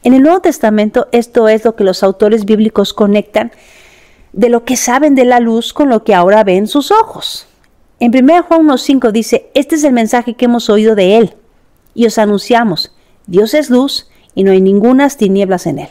En 0.05 0.14
el 0.14 0.23
Nuevo 0.23 0.40
Testamento 0.40 1.09
esto 1.11 1.49
es 1.49 1.64
lo 1.64 1.75
que 1.75 1.83
los 1.83 2.05
autores 2.05 2.45
bíblicos 2.45 2.95
conectan 2.95 3.50
de 4.33 4.49
lo 4.49 4.64
que 4.64 4.76
saben 4.76 5.16
de 5.16 5.25
la 5.25 5.40
luz 5.40 5.73
con 5.73 5.88
lo 5.88 6.05
que 6.05 6.14
ahora 6.14 6.45
ven 6.45 6.69
sus 6.69 6.93
ojos. 6.93 7.49
En 7.99 8.15
1 8.15 8.43
Juan 8.43 8.67
1.5 8.67 9.11
dice, 9.11 9.50
este 9.55 9.76
es 9.76 9.85
el 9.85 9.95
mensaje 9.95 10.35
que 10.35 10.45
hemos 10.45 10.69
oído 10.69 10.95
de 10.95 11.17
Él 11.17 11.35
y 11.95 12.07
os 12.07 12.19
anunciamos, 12.19 12.95
Dios 13.26 13.55
es 13.55 13.71
luz 13.71 14.09
y 14.35 14.45
no 14.45 14.53
hay 14.53 14.61
ningunas 14.61 15.17
tinieblas 15.17 15.67
en 15.67 15.79
Él. 15.79 15.88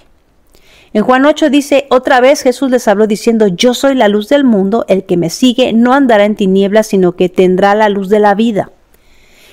En 0.93 1.03
Juan 1.03 1.25
8 1.25 1.49
dice, 1.49 1.87
otra 1.89 2.21
vez 2.21 2.41
Jesús 2.41 2.69
les 2.69 2.87
habló 2.87 3.07
diciendo, 3.07 3.47
yo 3.47 3.73
soy 3.73 3.95
la 3.95 4.07
luz 4.07 4.29
del 4.29 4.43
mundo, 4.43 4.85
el 4.87 5.03
que 5.05 5.17
me 5.17 5.31
sigue 5.31 5.73
no 5.73 5.93
andará 5.93 6.25
en 6.25 6.35
tinieblas, 6.35 6.87
sino 6.87 7.15
que 7.15 7.27
tendrá 7.27 7.73
la 7.73 7.89
luz 7.89 8.07
de 8.07 8.19
la 8.19 8.35
vida. 8.35 8.71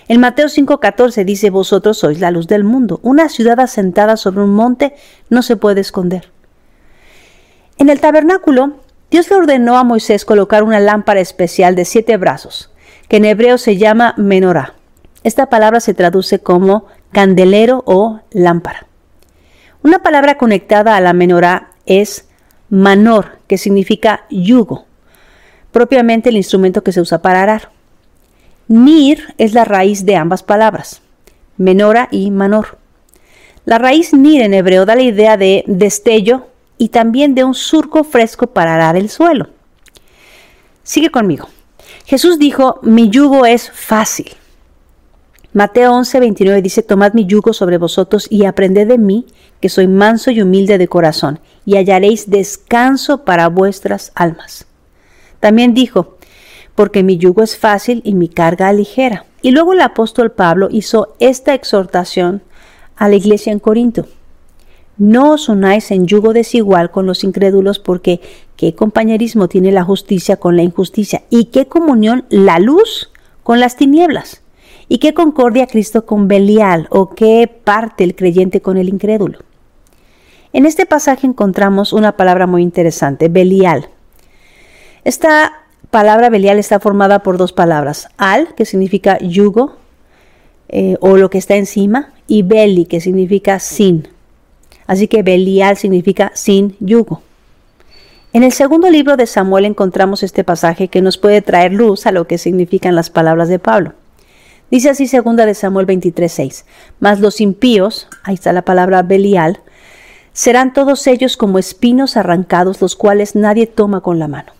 En 0.06 0.21
Mateo 0.21 0.47
5:14 0.47 1.25
dice, 1.25 1.49
vosotros 1.49 1.97
sois 1.99 2.21
la 2.21 2.30
luz 2.30 2.49
del 2.49 2.64
mundo. 2.64 3.00
Una 3.02 3.30
ciudad 3.30 3.59
asentada 3.61 4.16
sobre 4.18 4.42
un 4.42 4.54
monte 4.54 4.94
no 5.30 5.42
se 5.42 5.56
puede 5.56 5.80
esconder. 5.80 6.30
En 7.78 7.88
el 7.88 7.99
tabernáculo 7.99 8.75
Dios 9.12 9.28
le 9.28 9.37
ordenó 9.37 9.76
a 9.76 9.85
Moisés 9.85 10.25
colocar 10.25 10.62
una 10.62 10.81
lámpara 10.81 11.21
especial 11.21 11.75
de 11.75 11.85
siete 11.85 12.16
brazos, 12.16 12.71
que 13.09 13.19
en 13.19 13.26
hebreo 13.26 13.59
se 13.59 13.76
llama 13.76 14.14
menorá. 14.16 14.73
Esta 15.23 15.50
palabra 15.50 15.81
se 15.81 15.92
traduce 15.92 16.38
como 16.38 16.87
candelero 17.12 17.83
o 17.85 18.21
lámpara. 18.31 18.87
Una 19.83 19.99
palabra 19.99 20.38
conectada 20.38 20.97
a 20.97 21.00
la 21.02 21.12
menorá 21.12 21.73
es 21.85 22.26
manor, 22.71 23.37
que 23.49 23.59
significa 23.59 24.25
yugo, 24.31 24.87
propiamente 25.73 26.31
el 26.31 26.38
instrumento 26.38 26.83
que 26.83 26.92
se 26.92 27.02
usa 27.02 27.21
para 27.21 27.42
arar. 27.42 27.69
Nir 28.66 29.35
es 29.37 29.52
la 29.52 29.66
raíz 29.66 30.07
de 30.07 30.16
ambas 30.16 30.42
palabras, 30.42 31.02
menora 31.59 32.09
y 32.11 32.31
manor. 32.31 32.78
La 33.66 33.76
raíz 33.76 34.14
nir 34.14 34.40
en 34.40 34.54
hebreo 34.54 34.87
da 34.87 34.97
la 34.97 35.02
idea 35.02 35.37
de 35.37 35.64
destello 35.66 36.47
y 36.82 36.88
también 36.88 37.36
de 37.36 37.44
un 37.44 37.54
surco 37.54 38.02
fresco 38.02 38.48
para 38.48 38.74
arar 38.74 38.96
el 38.96 39.08
suelo. 39.08 39.50
Sigue 40.82 41.10
conmigo. 41.10 41.48
Jesús 42.06 42.40
dijo, 42.40 42.80
mi 42.82 43.08
yugo 43.08 43.46
es 43.46 43.70
fácil. 43.70 44.32
Mateo 45.52 45.94
11, 45.94 46.18
29 46.18 46.60
dice, 46.60 46.82
tomad 46.82 47.12
mi 47.12 47.24
yugo 47.24 47.52
sobre 47.52 47.78
vosotros 47.78 48.26
y 48.28 48.46
aprended 48.46 48.88
de 48.88 48.98
mí, 48.98 49.26
que 49.60 49.68
soy 49.68 49.86
manso 49.86 50.32
y 50.32 50.42
humilde 50.42 50.76
de 50.76 50.88
corazón, 50.88 51.38
y 51.64 51.76
hallaréis 51.76 52.28
descanso 52.28 53.24
para 53.24 53.48
vuestras 53.48 54.10
almas. 54.16 54.66
También 55.38 55.74
dijo, 55.74 56.16
porque 56.74 57.04
mi 57.04 57.16
yugo 57.16 57.44
es 57.44 57.56
fácil 57.56 58.02
y 58.04 58.14
mi 58.14 58.26
carga 58.26 58.72
ligera. 58.72 59.24
Y 59.40 59.52
luego 59.52 59.72
el 59.72 59.82
apóstol 59.82 60.32
Pablo 60.32 60.66
hizo 60.68 61.14
esta 61.20 61.54
exhortación 61.54 62.42
a 62.96 63.08
la 63.08 63.14
iglesia 63.14 63.52
en 63.52 63.60
Corinto. 63.60 64.08
No 64.99 65.32
os 65.32 65.49
unáis 65.49 65.90
en 65.90 66.06
yugo 66.06 66.32
desigual 66.32 66.90
con 66.90 67.06
los 67.06 67.25
incrédulos, 67.25 67.78
porque 67.78 68.20
qué 68.56 68.75
compañerismo 68.75 69.49
tiene 69.49 69.72
la 69.72 69.84
justicia 69.84 70.37
con 70.37 70.56
la 70.56 70.62
injusticia, 70.62 71.22
y 71.30 71.46
qué 71.46 71.66
comunión 71.66 72.25
la 72.28 72.58
luz 72.58 73.11
con 73.42 73.61
las 73.61 73.76
tinieblas. 73.76 74.42
¿Y 74.88 74.99
qué 74.99 75.14
concordia 75.14 75.66
Cristo 75.66 76.04
con 76.04 76.28
Belial 76.28 76.87
o 76.90 77.14
qué 77.14 77.49
parte 77.49 78.04
el 78.04 78.14
creyente 78.14 78.61
con 78.61 78.76
el 78.76 78.88
incrédulo? 78.88 79.38
En 80.52 80.66
este 80.66 80.84
pasaje 80.84 81.26
encontramos 81.26 81.94
una 81.94 82.16
palabra 82.16 82.46
muy 82.46 82.62
interesante, 82.62 83.28
Belial. 83.28 83.88
Esta 85.04 85.52
palabra 85.90 86.28
Belial 86.28 86.58
está 86.58 86.78
formada 86.78 87.22
por 87.22 87.38
dos 87.38 87.52
palabras, 87.52 88.08
al, 88.18 88.54
que 88.54 88.66
significa 88.66 89.18
yugo 89.18 89.76
eh, 90.68 90.96
o 91.00 91.16
lo 91.16 91.30
que 91.30 91.38
está 91.38 91.56
encima, 91.56 92.12
y 92.26 92.42
Beli, 92.42 92.84
que 92.84 93.00
significa 93.00 93.58
sin. 93.58 94.08
Así 94.92 95.08
que 95.08 95.22
Belial 95.22 95.78
significa 95.78 96.32
sin 96.34 96.76
yugo. 96.78 97.22
En 98.34 98.42
el 98.42 98.52
segundo 98.52 98.90
libro 98.90 99.16
de 99.16 99.26
Samuel 99.26 99.64
encontramos 99.64 100.22
este 100.22 100.44
pasaje 100.44 100.88
que 100.88 101.00
nos 101.00 101.16
puede 101.16 101.40
traer 101.40 101.72
luz 101.72 102.04
a 102.04 102.12
lo 102.12 102.26
que 102.26 102.37
significan 102.37 102.94
las 102.94 103.08
palabras 103.08 103.49
de 103.49 103.58
Pablo. 103.58 103.94
Dice 104.70 104.90
así 104.90 105.06
segunda 105.06 105.46
de 105.46 105.54
Samuel 105.54 105.87
23:6. 105.87 106.66
Mas 107.00 107.20
los 107.20 107.40
impíos, 107.40 108.06
ahí 108.22 108.34
está 108.34 108.52
la 108.52 108.66
palabra 108.66 109.00
Belial, 109.00 109.61
serán 110.34 110.75
todos 110.75 111.06
ellos 111.06 111.38
como 111.38 111.58
espinos 111.58 112.18
arrancados, 112.18 112.82
los 112.82 112.94
cuales 112.94 113.34
nadie 113.34 113.66
toma 113.66 114.02
con 114.02 114.18
la 114.18 114.28
mano. 114.28 114.52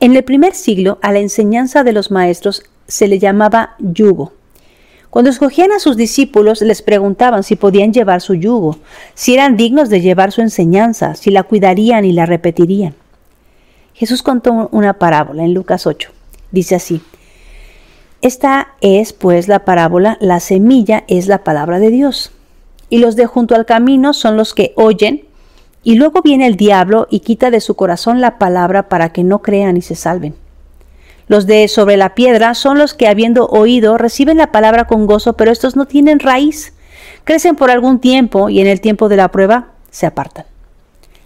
En 0.00 0.16
el 0.16 0.24
primer 0.24 0.54
siglo, 0.54 0.98
a 1.02 1.12
la 1.12 1.18
enseñanza 1.18 1.84
de 1.84 1.92
los 1.92 2.10
maestros 2.10 2.62
se 2.86 3.06
le 3.06 3.18
llamaba 3.18 3.74
yugo. 3.80 4.32
Cuando 5.10 5.30
escogían 5.30 5.72
a 5.72 5.78
sus 5.78 5.96
discípulos, 5.96 6.60
les 6.60 6.82
preguntaban 6.82 7.42
si 7.42 7.56
podían 7.56 7.92
llevar 7.92 8.20
su 8.20 8.34
yugo, 8.34 8.78
si 9.14 9.34
eran 9.34 9.56
dignos 9.56 9.88
de 9.88 10.00
llevar 10.00 10.32
su 10.32 10.42
enseñanza, 10.42 11.14
si 11.14 11.30
la 11.30 11.44
cuidarían 11.44 12.04
y 12.04 12.12
la 12.12 12.26
repetirían. 12.26 12.94
Jesús 13.94 14.22
contó 14.22 14.68
una 14.70 14.94
parábola 14.94 15.44
en 15.44 15.54
Lucas 15.54 15.86
8. 15.86 16.10
Dice 16.50 16.74
así, 16.74 17.00
esta 18.20 18.74
es, 18.80 19.12
pues, 19.12 19.48
la 19.48 19.64
parábola, 19.64 20.18
la 20.20 20.40
semilla 20.40 21.04
es 21.06 21.28
la 21.28 21.44
palabra 21.44 21.78
de 21.78 21.90
Dios. 21.90 22.32
Y 22.90 22.98
los 22.98 23.16
de 23.16 23.26
junto 23.26 23.54
al 23.54 23.64
camino 23.64 24.12
son 24.12 24.36
los 24.36 24.54
que 24.54 24.72
oyen, 24.76 25.24
y 25.84 25.94
luego 25.94 26.22
viene 26.22 26.46
el 26.46 26.56
diablo 26.56 27.06
y 27.10 27.20
quita 27.20 27.50
de 27.50 27.60
su 27.60 27.76
corazón 27.76 28.20
la 28.20 28.38
palabra 28.38 28.88
para 28.88 29.12
que 29.12 29.22
no 29.22 29.40
crean 29.40 29.76
y 29.76 29.82
se 29.82 29.94
salven. 29.94 30.34
Los 31.28 31.46
de 31.46 31.68
sobre 31.68 31.98
la 31.98 32.14
piedra 32.14 32.54
son 32.54 32.78
los 32.78 32.94
que, 32.94 33.06
habiendo 33.06 33.46
oído, 33.48 33.98
reciben 33.98 34.38
la 34.38 34.50
palabra 34.50 34.86
con 34.86 35.06
gozo, 35.06 35.34
pero 35.34 35.50
estos 35.50 35.76
no 35.76 35.86
tienen 35.86 36.20
raíz. 36.20 36.72
Crecen 37.24 37.54
por 37.54 37.70
algún 37.70 38.00
tiempo 38.00 38.48
y 38.48 38.60
en 38.60 38.66
el 38.66 38.80
tiempo 38.80 39.10
de 39.10 39.16
la 39.16 39.30
prueba 39.30 39.68
se 39.90 40.06
apartan. 40.06 40.46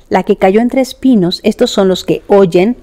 La 0.08 0.24
que 0.24 0.36
cayó 0.36 0.60
entre 0.60 0.80
espinos, 0.80 1.40
estos 1.44 1.70
son 1.70 1.86
los 1.86 2.04
que 2.04 2.22
oyen, 2.26 2.76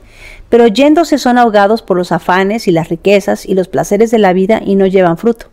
pero 0.48 0.68
yéndose 0.68 1.18
son 1.18 1.38
ahogados 1.38 1.82
por 1.82 1.98
los 1.98 2.12
afanes 2.12 2.68
y 2.68 2.72
las 2.72 2.90
riquezas 2.90 3.46
y 3.46 3.54
los 3.54 3.68
placeres 3.68 4.12
de 4.12 4.18
la 4.18 4.34
vida 4.34 4.62
y 4.66 4.76
no 4.76 4.88
llevan 4.88 5.18
fruto. 5.18 5.48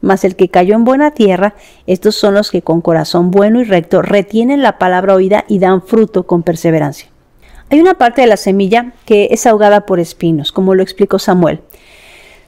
Mas 0.00 0.24
el 0.24 0.36
que 0.36 0.48
cayó 0.48 0.74
en 0.74 0.84
buena 0.84 1.10
tierra, 1.10 1.54
estos 1.86 2.14
son 2.14 2.34
los 2.34 2.50
que 2.50 2.62
con 2.62 2.80
corazón 2.80 3.30
bueno 3.30 3.60
y 3.60 3.64
recto 3.64 4.02
retienen 4.02 4.62
la 4.62 4.78
palabra 4.78 5.14
oída 5.14 5.44
y 5.48 5.58
dan 5.58 5.82
fruto 5.82 6.24
con 6.24 6.42
perseverancia. 6.42 7.11
Hay 7.72 7.80
una 7.80 7.94
parte 7.94 8.20
de 8.20 8.26
la 8.26 8.36
semilla 8.36 8.92
que 9.06 9.28
es 9.30 9.46
ahogada 9.46 9.86
por 9.86 9.98
espinos, 9.98 10.52
como 10.52 10.74
lo 10.74 10.82
explicó 10.82 11.18
Samuel. 11.18 11.62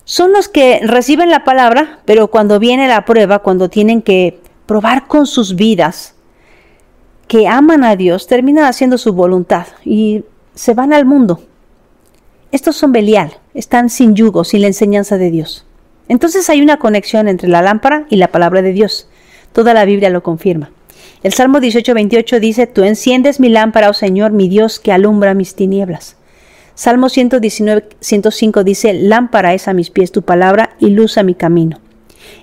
Son 0.04 0.32
los 0.32 0.50
que 0.50 0.80
reciben 0.82 1.30
la 1.30 1.44
palabra, 1.44 2.00
pero 2.04 2.28
cuando 2.28 2.58
viene 2.58 2.88
la 2.88 3.06
prueba, 3.06 3.38
cuando 3.38 3.70
tienen 3.70 4.02
que 4.02 4.38
probar 4.66 5.06
con 5.06 5.26
sus 5.26 5.56
vidas 5.56 6.14
que 7.26 7.48
aman 7.48 7.84
a 7.84 7.96
Dios, 7.96 8.26
terminan 8.26 8.66
haciendo 8.66 8.98
su 8.98 9.14
voluntad 9.14 9.66
y 9.82 10.24
se 10.54 10.74
van 10.74 10.92
al 10.92 11.06
mundo, 11.06 11.40
estos 12.52 12.76
son 12.76 12.92
Belial, 12.92 13.32
están 13.54 13.88
sin 13.88 14.14
yugo, 14.14 14.44
sin 14.44 14.60
la 14.60 14.66
enseñanza 14.66 15.16
de 15.16 15.30
Dios. 15.30 15.64
Entonces 16.06 16.50
hay 16.50 16.60
una 16.60 16.76
conexión 16.76 17.28
entre 17.28 17.48
la 17.48 17.62
lámpara 17.62 18.04
y 18.10 18.16
la 18.16 18.28
palabra 18.28 18.60
de 18.60 18.74
Dios. 18.74 19.08
Toda 19.54 19.72
la 19.72 19.86
Biblia 19.86 20.10
lo 20.10 20.22
confirma. 20.22 20.70
El 21.24 21.32
Salmo 21.32 21.58
18:28 21.58 22.38
dice, 22.38 22.66
Tú 22.66 22.84
enciendes 22.84 23.40
mi 23.40 23.48
lámpara, 23.48 23.88
oh 23.88 23.94
Señor, 23.94 24.32
mi 24.32 24.46
Dios, 24.46 24.78
que 24.78 24.92
alumbra 24.92 25.32
mis 25.32 25.54
tinieblas. 25.54 26.16
Salmo 26.74 27.08
119, 27.08 27.88
105 27.98 28.62
dice, 28.62 28.92
Lámpara 28.92 29.54
es 29.54 29.66
a 29.66 29.72
mis 29.72 29.88
pies 29.88 30.12
tu 30.12 30.20
palabra 30.20 30.76
y 30.78 30.90
luz 30.90 31.16
a 31.16 31.22
mi 31.22 31.34
camino. 31.34 31.80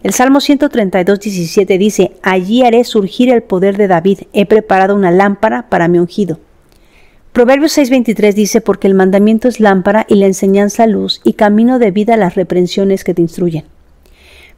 El 0.01 0.13
Salmo 0.13 0.39
132, 0.39 1.19
17 1.19 1.77
dice, 1.77 2.13
Allí 2.23 2.63
haré 2.63 2.83
surgir 2.83 3.29
el 3.29 3.43
poder 3.43 3.77
de 3.77 3.87
David, 3.87 4.21
he 4.33 4.47
preparado 4.47 4.95
una 4.95 5.11
lámpara 5.11 5.69
para 5.69 5.87
mi 5.87 5.99
ungido. 5.99 6.39
Proverbios 7.33 7.77
6:23 7.77 8.33
dice, 8.33 8.61
porque 8.61 8.87
el 8.87 8.95
mandamiento 8.95 9.47
es 9.47 9.59
lámpara 9.59 10.07
y 10.09 10.15
la 10.15 10.25
enseñanza 10.25 10.87
luz 10.87 11.21
y 11.23 11.33
camino 11.33 11.77
de 11.77 11.91
vida 11.91 12.17
las 12.17 12.33
reprensiones 12.33 13.03
que 13.03 13.13
te 13.13 13.21
instruyen. 13.21 13.65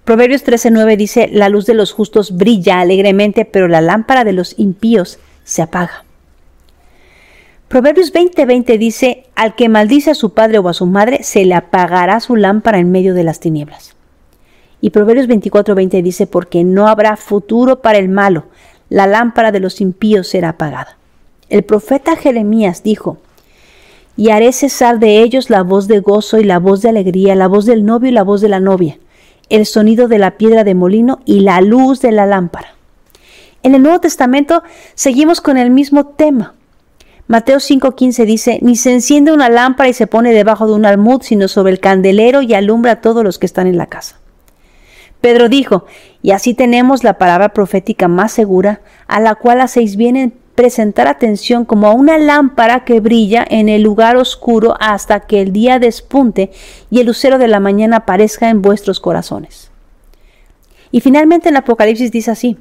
Proverbios 0.03 0.43
13:9 0.43 0.97
dice, 0.97 1.29
la 1.31 1.47
luz 1.47 1.65
de 1.65 1.73
los 1.73 1.93
justos 1.93 2.35
brilla 2.35 2.81
alegremente, 2.81 3.45
pero 3.45 3.69
la 3.69 3.79
lámpara 3.79 4.25
de 4.25 4.33
los 4.33 4.59
impíos 4.59 5.17
se 5.45 5.61
apaga. 5.61 6.03
Proverbios 7.69 8.13
20:20 8.13 8.77
dice, 8.77 9.25
al 9.35 9.55
que 9.55 9.69
maldice 9.69 10.11
a 10.11 10.15
su 10.15 10.33
padre 10.33 10.59
o 10.59 10.67
a 10.67 10.73
su 10.73 10.85
madre, 10.87 11.23
se 11.23 11.45
le 11.45 11.55
apagará 11.55 12.19
su 12.19 12.35
lámpara 12.35 12.79
en 12.79 12.91
medio 12.91 13.13
de 13.13 13.23
las 13.23 13.39
tinieblas. 13.39 13.95
Y 14.81 14.89
Proverbios 14.89 15.27
24:20 15.27 16.03
dice, 16.03 16.27
porque 16.27 16.65
no 16.65 16.87
habrá 16.89 17.15
futuro 17.15 17.81
para 17.81 17.97
el 17.97 18.09
malo, 18.09 18.47
la 18.89 19.07
lámpara 19.07 19.53
de 19.53 19.61
los 19.61 19.79
impíos 19.79 20.27
será 20.27 20.49
apagada. 20.49 20.97
El 21.49 21.63
profeta 21.63 22.17
Jeremías 22.17 22.83
dijo, 22.83 23.19
y 24.17 24.31
haré 24.31 24.51
cesar 24.51 24.99
de 24.99 25.21
ellos 25.21 25.49
la 25.49 25.63
voz 25.63 25.87
de 25.87 26.01
gozo 26.01 26.39
y 26.39 26.43
la 26.43 26.59
voz 26.59 26.81
de 26.81 26.89
alegría, 26.89 27.35
la 27.35 27.47
voz 27.47 27.65
del 27.65 27.85
novio 27.85 28.09
y 28.09 28.13
la 28.13 28.23
voz 28.23 28.41
de 28.41 28.49
la 28.49 28.59
novia, 28.59 28.97
el 29.49 29.65
sonido 29.65 30.07
de 30.07 30.19
la 30.19 30.37
piedra 30.37 30.63
de 30.63 30.75
molino 30.75 31.19
y 31.25 31.41
la 31.41 31.61
luz 31.61 32.01
de 32.01 32.11
la 32.11 32.25
lámpara. 32.25 32.75
En 33.63 33.75
el 33.75 33.81
Nuevo 33.81 33.99
Testamento 33.99 34.63
seguimos 34.95 35.41
con 35.41 35.57
el 35.57 35.69
mismo 35.69 36.05
tema. 36.07 36.55
Mateo 37.27 37.57
5:15 37.57 38.25
dice, 38.25 38.59
ni 38.61 38.75
se 38.75 38.91
enciende 38.91 39.31
una 39.31 39.49
lámpara 39.49 39.89
y 39.89 39.93
se 39.93 40.07
pone 40.07 40.33
debajo 40.33 40.67
de 40.67 40.73
un 40.73 40.85
almud, 40.85 41.21
sino 41.21 41.47
sobre 41.47 41.71
el 41.71 41.79
candelero 41.79 42.41
y 42.41 42.53
alumbra 42.53 42.91
a 42.93 43.01
todos 43.01 43.23
los 43.23 43.39
que 43.39 43.45
están 43.45 43.67
en 43.67 43.77
la 43.77 43.87
casa. 43.87 44.19
Pedro 45.21 45.47
dijo, 45.47 45.85
y 46.21 46.31
así 46.31 46.53
tenemos 46.53 47.05
la 47.05 47.17
palabra 47.17 47.53
profética 47.53 48.09
más 48.09 48.33
segura, 48.33 48.81
a 49.07 49.21
la 49.21 49.35
cual 49.35 49.61
hacéis 49.61 49.95
bien 49.95 50.17
en 50.17 50.33
presentar 50.55 51.07
atención 51.07 51.65
como 51.65 51.87
a 51.87 51.93
una 51.93 52.17
lámpara 52.17 52.85
que 52.85 52.99
brilla 52.99 53.45
en 53.49 53.69
el 53.69 53.81
lugar 53.81 54.17
oscuro 54.17 54.75
hasta 54.79 55.21
que 55.21 55.41
el 55.41 55.51
día 55.51 55.79
despunte 55.79 56.51
y 56.89 56.99
el 56.99 57.07
lucero 57.07 57.37
de 57.37 57.47
la 57.47 57.59
mañana 57.59 57.97
aparezca 57.97 58.49
en 58.49 58.61
vuestros 58.61 58.99
corazones. 58.99 59.71
Y 60.91 61.01
finalmente 61.01 61.49
en 61.49 61.57
Apocalipsis 61.57 62.11
dice 62.11 62.31
así, 62.31 62.57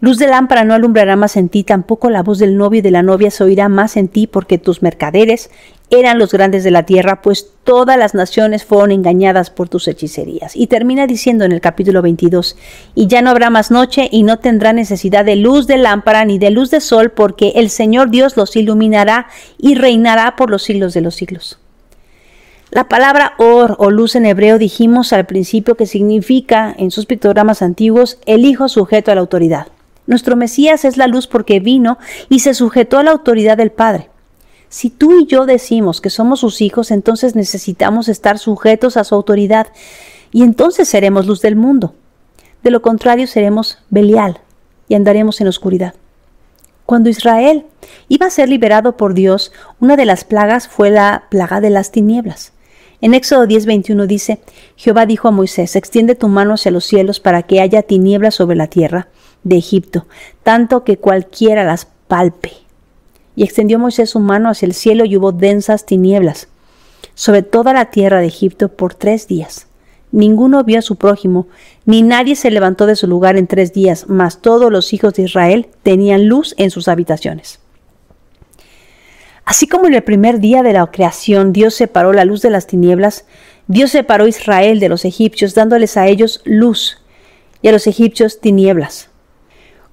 Luz 0.00 0.18
de 0.18 0.26
lámpara 0.26 0.64
no 0.64 0.74
alumbrará 0.74 1.16
más 1.16 1.36
en 1.36 1.48
ti, 1.48 1.62
tampoco 1.62 2.10
la 2.10 2.22
voz 2.22 2.38
del 2.38 2.56
novio 2.56 2.80
y 2.80 2.82
de 2.82 2.90
la 2.90 3.02
novia 3.02 3.30
se 3.30 3.44
oirá 3.44 3.68
más 3.68 3.96
en 3.96 4.08
ti, 4.08 4.26
porque 4.26 4.58
tus 4.58 4.82
mercaderes 4.82 5.50
eran 5.98 6.18
los 6.18 6.32
grandes 6.32 6.64
de 6.64 6.70
la 6.70 6.84
tierra, 6.84 7.22
pues 7.22 7.48
todas 7.64 7.98
las 7.98 8.14
naciones 8.14 8.64
fueron 8.64 8.92
engañadas 8.92 9.50
por 9.50 9.68
tus 9.68 9.88
hechicerías. 9.88 10.56
Y 10.56 10.66
termina 10.66 11.06
diciendo 11.06 11.44
en 11.44 11.52
el 11.52 11.60
capítulo 11.60 12.02
22, 12.02 12.56
y 12.94 13.06
ya 13.06 13.22
no 13.22 13.30
habrá 13.30 13.50
más 13.50 13.70
noche 13.70 14.08
y 14.10 14.22
no 14.22 14.38
tendrá 14.38 14.72
necesidad 14.72 15.24
de 15.24 15.36
luz 15.36 15.66
de 15.66 15.78
lámpara 15.78 16.24
ni 16.24 16.38
de 16.38 16.50
luz 16.50 16.70
de 16.70 16.80
sol, 16.80 17.10
porque 17.10 17.52
el 17.56 17.70
Señor 17.70 18.10
Dios 18.10 18.36
los 18.36 18.56
iluminará 18.56 19.28
y 19.58 19.74
reinará 19.74 20.36
por 20.36 20.50
los 20.50 20.62
siglos 20.62 20.94
de 20.94 21.00
los 21.00 21.14
siglos. 21.14 21.58
La 22.70 22.88
palabra 22.88 23.34
or 23.38 23.76
o 23.78 23.90
luz 23.90 24.16
en 24.16 24.26
hebreo 24.26 24.58
dijimos 24.58 25.12
al 25.12 25.26
principio 25.26 25.76
que 25.76 25.86
significa 25.86 26.74
en 26.76 26.90
sus 26.90 27.06
pictogramas 27.06 27.62
antiguos 27.62 28.18
el 28.26 28.44
hijo 28.44 28.68
sujeto 28.68 29.12
a 29.12 29.14
la 29.14 29.20
autoridad. 29.20 29.68
Nuestro 30.06 30.34
Mesías 30.34 30.84
es 30.84 30.96
la 30.96 31.06
luz 31.06 31.26
porque 31.26 31.60
vino 31.60 31.98
y 32.28 32.40
se 32.40 32.52
sujetó 32.52 32.98
a 32.98 33.04
la 33.04 33.12
autoridad 33.12 33.56
del 33.56 33.70
Padre. 33.70 34.10
Si 34.74 34.90
tú 34.90 35.20
y 35.20 35.26
yo 35.26 35.46
decimos 35.46 36.00
que 36.00 36.10
somos 36.10 36.40
sus 36.40 36.60
hijos, 36.60 36.90
entonces 36.90 37.36
necesitamos 37.36 38.08
estar 38.08 38.40
sujetos 38.40 38.96
a 38.96 39.04
su 39.04 39.14
autoridad 39.14 39.68
y 40.32 40.42
entonces 40.42 40.88
seremos 40.88 41.28
luz 41.28 41.40
del 41.42 41.54
mundo. 41.54 41.94
De 42.64 42.72
lo 42.72 42.82
contrario, 42.82 43.28
seremos 43.28 43.78
Belial 43.90 44.40
y 44.88 44.96
andaremos 44.96 45.40
en 45.40 45.46
oscuridad. 45.46 45.94
Cuando 46.86 47.08
Israel 47.08 47.66
iba 48.08 48.26
a 48.26 48.30
ser 48.30 48.48
liberado 48.48 48.96
por 48.96 49.14
Dios, 49.14 49.52
una 49.78 49.94
de 49.94 50.06
las 50.06 50.24
plagas 50.24 50.66
fue 50.66 50.90
la 50.90 51.26
plaga 51.30 51.60
de 51.60 51.70
las 51.70 51.92
tinieblas. 51.92 52.52
En 53.00 53.14
Éxodo 53.14 53.46
10:21 53.46 54.08
dice, 54.08 54.40
Jehová 54.74 55.06
dijo 55.06 55.28
a 55.28 55.30
Moisés, 55.30 55.76
extiende 55.76 56.16
tu 56.16 56.26
mano 56.26 56.54
hacia 56.54 56.72
los 56.72 56.84
cielos 56.84 57.20
para 57.20 57.44
que 57.44 57.60
haya 57.60 57.82
tinieblas 57.82 58.34
sobre 58.34 58.56
la 58.56 58.66
tierra 58.66 59.06
de 59.44 59.56
Egipto, 59.56 60.08
tanto 60.42 60.82
que 60.82 60.96
cualquiera 60.96 61.62
las 61.62 61.86
palpe. 62.08 62.63
Y 63.36 63.44
extendió 63.44 63.78
Moisés 63.78 64.10
su 64.10 64.20
mano 64.20 64.48
hacia 64.48 64.66
el 64.66 64.74
cielo 64.74 65.04
y 65.04 65.16
hubo 65.16 65.32
densas 65.32 65.86
tinieblas 65.86 66.48
sobre 67.14 67.42
toda 67.42 67.72
la 67.72 67.86
tierra 67.86 68.20
de 68.20 68.26
Egipto 68.26 68.68
por 68.68 68.94
tres 68.94 69.26
días. 69.28 69.66
Ninguno 70.12 70.62
vio 70.62 70.78
a 70.78 70.82
su 70.82 70.96
prójimo, 70.96 71.48
ni 71.86 72.02
nadie 72.02 72.36
se 72.36 72.50
levantó 72.50 72.86
de 72.86 72.96
su 72.96 73.08
lugar 73.08 73.36
en 73.36 73.48
tres 73.48 73.72
días, 73.72 74.06
mas 74.08 74.40
todos 74.40 74.70
los 74.70 74.92
hijos 74.92 75.14
de 75.14 75.24
Israel 75.24 75.68
tenían 75.82 76.28
luz 76.28 76.54
en 76.56 76.70
sus 76.70 76.86
habitaciones. 76.86 77.58
Así 79.44 79.66
como 79.66 79.86
en 79.86 79.94
el 79.94 80.02
primer 80.02 80.38
día 80.40 80.62
de 80.62 80.72
la 80.72 80.86
creación 80.86 81.52
Dios 81.52 81.74
separó 81.74 82.12
la 82.12 82.24
luz 82.24 82.42
de 82.42 82.50
las 82.50 82.66
tinieblas, 82.66 83.24
Dios 83.66 83.90
separó 83.90 84.24
a 84.24 84.28
Israel 84.28 84.78
de 84.78 84.88
los 84.88 85.04
egipcios, 85.04 85.54
dándoles 85.54 85.96
a 85.96 86.06
ellos 86.06 86.40
luz 86.44 87.02
y 87.60 87.68
a 87.68 87.72
los 87.72 87.86
egipcios 87.86 88.40
tinieblas. 88.40 89.10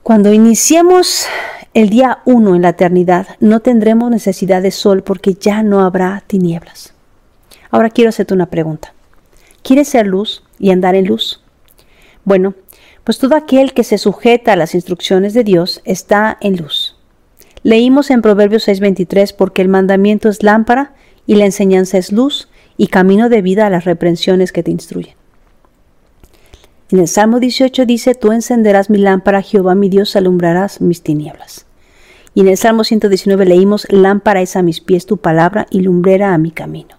Cuando 0.04 0.34
iniciemos 0.34 1.26
el 1.74 1.90
día 1.90 2.20
uno 2.26 2.56
en 2.56 2.64
la 2.64 2.70
eternidad, 2.70 3.28
no 3.40 3.62
tendremos 3.62 4.12
necesidad 4.12 4.62
de 4.62 4.72
sol 4.72 5.04
porque 5.04 5.36
ya 5.36 5.64
no 5.64 5.82
habrá 5.82 6.24
tinieblas. 6.28 6.94
Ahora 7.70 7.90
quiero 7.90 8.10
hacerte 8.10 8.34
una 8.34 8.48
pregunta. 8.48 8.94
¿Quieres 9.64 9.88
ser 9.88 10.06
luz 10.06 10.44
y 10.60 10.72
andar 10.72 10.96
en 10.96 11.08
luz? 11.08 11.42
Bueno, 12.26 12.56
pues 13.04 13.18
todo 13.20 13.36
aquel 13.36 13.74
que 13.74 13.84
se 13.84 13.98
sujeta 13.98 14.54
a 14.54 14.56
las 14.58 14.76
instrucciones 14.76 15.34
de 15.34 15.44
Dios 15.44 15.82
está 15.86 16.38
en 16.42 16.58
luz. 16.58 16.98
Leímos 17.64 18.12
en 18.12 18.22
Proverbios 18.22 18.68
6:23 18.68 19.34
porque 19.34 19.62
el 19.62 19.70
mandamiento 19.70 20.30
es 20.30 20.44
lámpara 20.44 20.94
y 21.26 21.36
la 21.36 21.46
enseñanza 21.46 21.98
es 21.98 22.12
luz 22.12 22.50
y 22.76 22.88
camino 22.88 23.30
de 23.30 23.42
vida 23.42 23.68
a 23.68 23.70
las 23.70 23.86
reprensiones 23.86 24.52
que 24.52 24.64
te 24.64 24.72
instruyen. 24.72 25.21
En 26.92 27.00
el 27.00 27.08
Salmo 27.08 27.40
18 27.40 27.86
dice, 27.86 28.16
tú 28.16 28.34
encenderás 28.34 28.90
mi 28.90 28.98
lámpara, 28.98 29.42
Jehová 29.42 29.76
mi 29.76 29.88
Dios, 29.88 30.18
alumbrarás 30.18 30.82
mis 30.82 31.02
tinieblas. 31.02 31.66
Y 32.34 32.42
en 32.42 32.50
el 32.50 32.58
Salmo 32.58 32.84
119 32.84 33.46
leímos, 33.46 33.88
lámpara 33.90 34.42
es 34.42 34.58
a 34.58 34.62
mis 34.62 34.82
pies 34.82 35.06
tu 35.06 35.16
palabra 35.16 35.68
y 35.70 35.82
lumbrera 35.82 36.34
a 36.34 36.38
mi 36.38 36.52
camino. 36.52 36.98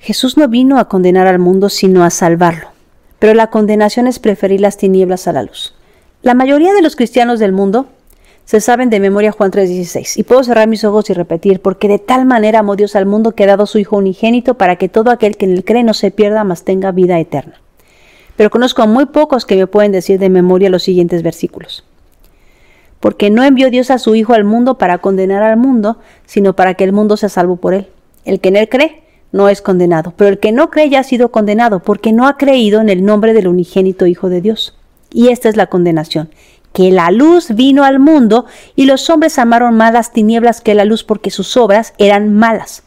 Jesús 0.00 0.36
no 0.36 0.48
vino 0.48 0.80
a 0.80 0.88
condenar 0.88 1.28
al 1.28 1.38
mundo, 1.38 1.68
sino 1.68 2.02
a 2.02 2.10
salvarlo. 2.10 2.66
Pero 3.20 3.34
la 3.34 3.46
condenación 3.46 4.08
es 4.08 4.18
preferir 4.18 4.60
las 4.60 4.76
tinieblas 4.76 5.28
a 5.28 5.32
la 5.32 5.44
luz. 5.44 5.74
La 6.22 6.34
mayoría 6.34 6.74
de 6.74 6.82
los 6.82 6.96
cristianos 6.96 7.38
del 7.38 7.52
mundo 7.52 7.86
se 8.44 8.60
saben 8.60 8.90
de 8.90 8.98
memoria 8.98 9.30
Juan 9.30 9.52
3:16. 9.52 10.18
Y 10.18 10.24
puedo 10.24 10.42
cerrar 10.42 10.66
mis 10.66 10.82
ojos 10.82 11.08
y 11.10 11.14
repetir, 11.14 11.60
porque 11.60 11.86
de 11.86 12.00
tal 12.00 12.26
manera 12.26 12.58
amó 12.58 12.74
Dios 12.74 12.96
al 12.96 13.06
mundo 13.06 13.36
que 13.36 13.44
ha 13.44 13.46
dado 13.46 13.66
su 13.66 13.78
Hijo 13.78 13.96
unigénito 13.96 14.54
para 14.54 14.76
que 14.76 14.88
todo 14.88 15.12
aquel 15.12 15.36
que 15.36 15.44
en 15.46 15.52
él 15.52 15.64
cree 15.64 15.84
no 15.84 15.94
se 15.94 16.10
pierda, 16.10 16.42
mas 16.42 16.64
tenga 16.64 16.90
vida 16.90 17.20
eterna. 17.20 17.63
Pero 18.36 18.50
conozco 18.50 18.82
a 18.82 18.86
muy 18.86 19.06
pocos 19.06 19.46
que 19.46 19.56
me 19.56 19.66
pueden 19.66 19.92
decir 19.92 20.18
de 20.18 20.28
memoria 20.28 20.70
los 20.70 20.82
siguientes 20.82 21.22
versículos. 21.22 21.84
Porque 23.00 23.30
no 23.30 23.44
envió 23.44 23.70
Dios 23.70 23.90
a 23.90 23.98
su 23.98 24.14
Hijo 24.14 24.32
al 24.34 24.44
mundo 24.44 24.78
para 24.78 24.98
condenar 24.98 25.42
al 25.42 25.56
mundo, 25.56 25.98
sino 26.24 26.56
para 26.56 26.74
que 26.74 26.84
el 26.84 26.92
mundo 26.92 27.16
sea 27.16 27.28
salvo 27.28 27.56
por 27.56 27.74
él. 27.74 27.88
El 28.24 28.40
que 28.40 28.48
en 28.48 28.56
él 28.56 28.68
cree 28.68 29.02
no 29.30 29.48
es 29.48 29.60
condenado, 29.60 30.14
pero 30.16 30.30
el 30.30 30.38
que 30.38 30.52
no 30.52 30.70
cree 30.70 30.88
ya 30.88 31.00
ha 31.00 31.04
sido 31.04 31.30
condenado, 31.30 31.80
porque 31.80 32.12
no 32.12 32.26
ha 32.26 32.36
creído 32.36 32.80
en 32.80 32.88
el 32.88 33.04
nombre 33.04 33.34
del 33.34 33.48
unigénito 33.48 34.06
Hijo 34.06 34.28
de 34.28 34.40
Dios. 34.40 34.78
Y 35.12 35.28
esta 35.28 35.48
es 35.48 35.56
la 35.56 35.66
condenación, 35.66 36.30
que 36.72 36.90
la 36.90 37.10
luz 37.10 37.48
vino 37.54 37.84
al 37.84 37.98
mundo 37.98 38.46
y 38.74 38.86
los 38.86 39.10
hombres 39.10 39.38
amaron 39.38 39.76
más 39.76 39.92
las 39.92 40.12
tinieblas 40.12 40.60
que 40.60 40.74
la 40.74 40.84
luz 40.84 41.04
porque 41.04 41.30
sus 41.30 41.56
obras 41.56 41.94
eran 41.98 42.34
malas. 42.34 42.84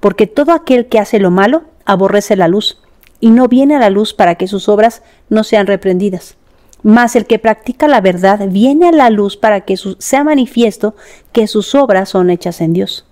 Porque 0.00 0.26
todo 0.26 0.52
aquel 0.52 0.86
que 0.86 0.98
hace 0.98 1.18
lo 1.18 1.30
malo 1.30 1.62
aborrece 1.84 2.36
la 2.36 2.48
luz 2.48 2.78
y 3.20 3.30
no 3.30 3.48
viene 3.48 3.76
a 3.76 3.78
la 3.78 3.90
luz 3.90 4.14
para 4.14 4.34
que 4.34 4.48
sus 4.48 4.68
obras 4.68 5.02
no 5.28 5.44
sean 5.44 5.66
reprendidas. 5.66 6.36
Mas 6.82 7.14
el 7.14 7.26
que 7.26 7.38
practica 7.38 7.88
la 7.88 8.00
verdad 8.00 8.48
viene 8.48 8.88
a 8.88 8.92
la 8.92 9.10
luz 9.10 9.36
para 9.36 9.62
que 9.62 9.76
sea 9.76 10.24
manifiesto 10.24 10.94
que 11.32 11.46
sus 11.46 11.74
obras 11.74 12.08
son 12.08 12.30
hechas 12.30 12.60
en 12.60 12.72
Dios. 12.72 13.04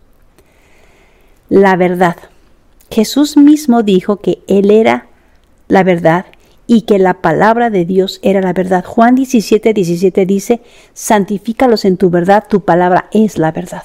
La 1.48 1.76
verdad. 1.76 2.16
Jesús 2.90 3.36
mismo 3.36 3.82
dijo 3.82 4.16
que 4.16 4.38
Él 4.46 4.70
era 4.70 5.08
la 5.68 5.82
verdad 5.82 6.24
y 6.66 6.82
que 6.82 6.98
la 6.98 7.14
palabra 7.20 7.70
de 7.70 7.84
Dios 7.84 8.20
era 8.22 8.40
la 8.40 8.52
verdad. 8.52 8.84
Juan 8.84 9.14
17, 9.14 9.74
17 9.74 10.26
dice, 10.26 10.62
santifícalos 10.94 11.84
en 11.84 11.96
tu 11.96 12.10
verdad, 12.10 12.44
tu 12.48 12.64
palabra 12.64 13.08
es 13.12 13.38
la 13.38 13.52
verdad. 13.52 13.84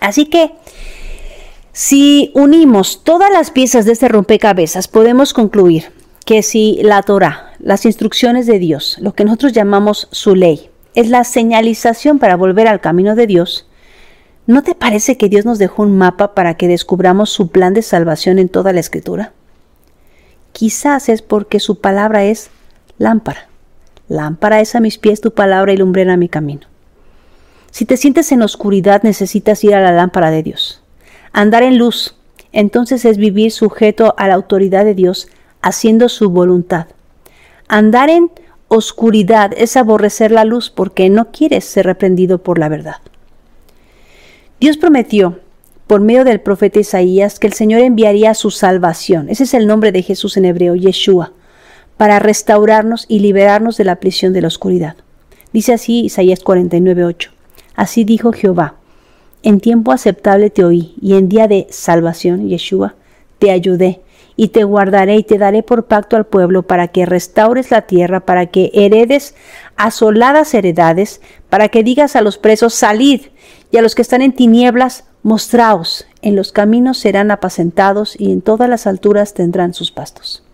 Así 0.00 0.26
que, 0.26 0.52
si 1.78 2.32
unimos 2.34 3.04
todas 3.04 3.30
las 3.30 3.52
piezas 3.52 3.84
de 3.84 3.92
este 3.92 4.08
rompecabezas, 4.08 4.88
podemos 4.88 5.32
concluir 5.32 5.92
que 6.26 6.42
si 6.42 6.80
la 6.82 7.04
Torah, 7.04 7.52
las 7.60 7.86
instrucciones 7.86 8.46
de 8.48 8.58
Dios, 8.58 8.96
lo 9.00 9.12
que 9.12 9.24
nosotros 9.24 9.52
llamamos 9.52 10.08
su 10.10 10.34
ley, 10.34 10.70
es 10.96 11.08
la 11.08 11.22
señalización 11.22 12.18
para 12.18 12.34
volver 12.34 12.66
al 12.66 12.80
camino 12.80 13.14
de 13.14 13.28
Dios, 13.28 13.68
¿no 14.48 14.64
te 14.64 14.74
parece 14.74 15.16
que 15.16 15.28
Dios 15.28 15.44
nos 15.44 15.60
dejó 15.60 15.84
un 15.84 15.96
mapa 15.96 16.34
para 16.34 16.54
que 16.54 16.66
descubramos 16.66 17.30
su 17.30 17.52
plan 17.52 17.74
de 17.74 17.82
salvación 17.82 18.40
en 18.40 18.48
toda 18.48 18.72
la 18.72 18.80
escritura? 18.80 19.32
Quizás 20.50 21.08
es 21.08 21.22
porque 21.22 21.60
su 21.60 21.80
palabra 21.80 22.24
es 22.24 22.50
lámpara. 22.98 23.46
Lámpara 24.08 24.60
es 24.60 24.74
a 24.74 24.80
mis 24.80 24.98
pies 24.98 25.20
tu 25.20 25.32
palabra 25.32 25.72
y 25.72 25.76
lumbrera 25.76 26.16
mi 26.16 26.28
camino. 26.28 26.66
Si 27.70 27.84
te 27.84 27.96
sientes 27.96 28.32
en 28.32 28.42
oscuridad, 28.42 29.04
necesitas 29.04 29.62
ir 29.62 29.76
a 29.76 29.80
la 29.80 29.92
lámpara 29.92 30.32
de 30.32 30.42
Dios. 30.42 30.82
Andar 31.38 31.62
en 31.62 31.78
luz, 31.78 32.16
entonces 32.50 33.04
es 33.04 33.16
vivir 33.16 33.52
sujeto 33.52 34.12
a 34.18 34.26
la 34.26 34.34
autoridad 34.34 34.84
de 34.84 34.96
Dios, 34.96 35.28
haciendo 35.62 36.08
su 36.08 36.30
voluntad. 36.30 36.86
Andar 37.68 38.10
en 38.10 38.32
oscuridad 38.66 39.52
es 39.56 39.76
aborrecer 39.76 40.32
la 40.32 40.44
luz 40.44 40.68
porque 40.68 41.08
no 41.10 41.30
quieres 41.30 41.64
ser 41.64 41.86
reprendido 41.86 42.42
por 42.42 42.58
la 42.58 42.68
verdad. 42.68 42.96
Dios 44.58 44.78
prometió 44.78 45.38
por 45.86 46.00
medio 46.00 46.24
del 46.24 46.40
profeta 46.40 46.80
Isaías 46.80 47.38
que 47.38 47.46
el 47.46 47.52
Señor 47.52 47.82
enviaría 47.82 48.34
su 48.34 48.50
salvación. 48.50 49.28
Ese 49.28 49.44
es 49.44 49.54
el 49.54 49.68
nombre 49.68 49.92
de 49.92 50.02
Jesús 50.02 50.36
en 50.38 50.44
hebreo, 50.44 50.74
Yeshua, 50.74 51.30
para 51.96 52.18
restaurarnos 52.18 53.06
y 53.06 53.20
liberarnos 53.20 53.76
de 53.76 53.84
la 53.84 54.00
prisión 54.00 54.32
de 54.32 54.40
la 54.40 54.48
oscuridad. 54.48 54.96
Dice 55.52 55.72
así 55.72 56.00
Isaías 56.00 56.42
49:8. 56.42 57.30
Así 57.76 58.02
dijo 58.02 58.32
Jehová: 58.32 58.77
En 59.42 59.60
tiempo 59.60 59.92
aceptable 59.92 60.50
te 60.50 60.64
oí, 60.64 60.94
y 61.00 61.14
en 61.14 61.28
día 61.28 61.48
de 61.48 61.66
salvación, 61.70 62.48
Yeshua, 62.48 62.94
te 63.38 63.50
ayudé, 63.50 64.00
y 64.36 64.48
te 64.48 64.62
guardaré 64.62 65.16
y 65.16 65.24
te 65.24 65.36
daré 65.36 65.64
por 65.64 65.86
pacto 65.86 66.16
al 66.16 66.24
pueblo 66.24 66.62
para 66.62 66.88
que 66.88 67.06
restaures 67.06 67.70
la 67.70 67.82
tierra, 67.82 68.20
para 68.20 68.46
que 68.46 68.70
heredes 68.72 69.34
asoladas 69.76 70.54
heredades, 70.54 71.20
para 71.48 71.68
que 71.68 71.82
digas 71.82 72.14
a 72.14 72.20
los 72.20 72.38
presos, 72.38 72.74
salid, 72.74 73.22
y 73.70 73.76
a 73.76 73.82
los 73.82 73.94
que 73.94 74.02
están 74.02 74.22
en 74.22 74.32
tinieblas, 74.32 75.04
Mostraos, 75.24 76.06
en 76.22 76.36
los 76.36 76.52
caminos 76.52 76.98
serán 76.98 77.32
apacentados 77.32 78.14
y 78.18 78.30
en 78.30 78.40
todas 78.40 78.68
las 78.68 78.86
alturas 78.86 79.34
tendrán 79.34 79.74
sus 79.74 79.90
pastos. 79.90 80.44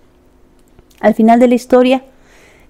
Al 1.01 1.15
final 1.15 1.39
de 1.39 1.49
la 1.49 1.55
historia, 1.55 2.05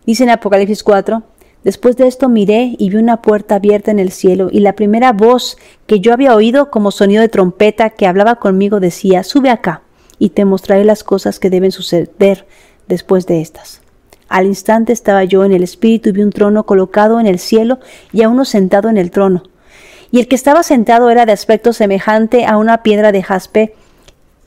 dice 0.05 0.25
en 0.25 0.31
Apocalipsis 0.31 0.83
4, 0.83 1.23
Después 1.65 1.97
de 1.97 2.07
esto 2.07 2.29
miré 2.29 2.77
y 2.79 2.91
vi 2.91 2.97
una 2.97 3.23
puerta 3.23 3.57
abierta 3.57 3.91
en 3.91 3.99
el 3.99 4.13
cielo, 4.13 4.49
y 4.53 4.61
la 4.61 4.75
primera 4.75 5.13
voz 5.13 5.57
que 5.87 6.01
yo 6.01 6.13
había 6.13 6.35
oído 6.35 6.71
como 6.71 6.91
sonido 6.91 7.23
de 7.23 7.29
trompeta 7.29 7.91
que 7.91 8.07
hablaba 8.07 8.37
conmigo 8.37 8.81
decía, 8.81 9.25
Sube 9.25 9.51
acá, 9.51 9.83
y 10.19 10.31
te 10.31 10.45
mostraré 10.45 10.85
las 10.85 11.03
cosas 11.03 11.41
que 11.41 11.51
deben 11.51 11.73
suceder 11.73 12.47
después 12.87 13.27
de 13.27 13.41
estas. 13.41 13.81
Al 14.29 14.47
instante 14.47 14.93
estaba 14.93 15.25
yo 15.25 15.45
en 15.45 15.53
el 15.53 15.63
espíritu 15.63 16.11
y 16.11 16.13
vi 16.13 16.23
un 16.23 16.31
trono 16.31 16.65
colocado 16.67 17.19
en 17.19 17.27
el 17.27 17.39
cielo 17.39 17.81
y 18.13 18.23
a 18.23 18.29
uno 18.29 18.45
sentado 18.45 18.89
en 18.89 18.97
el 18.97 19.11
trono 19.11 19.43
y 20.15 20.21
el 20.21 20.29
que 20.29 20.37
estaba 20.37 20.63
sentado 20.63 21.11
era 21.11 21.27
de 21.27 21.33
aspecto 21.33 21.73
semejante 21.73 22.47
a 22.47 22.57
una 22.57 22.85
piedra 22.85 23.11
de 23.11 23.21
jaspe 23.21 23.75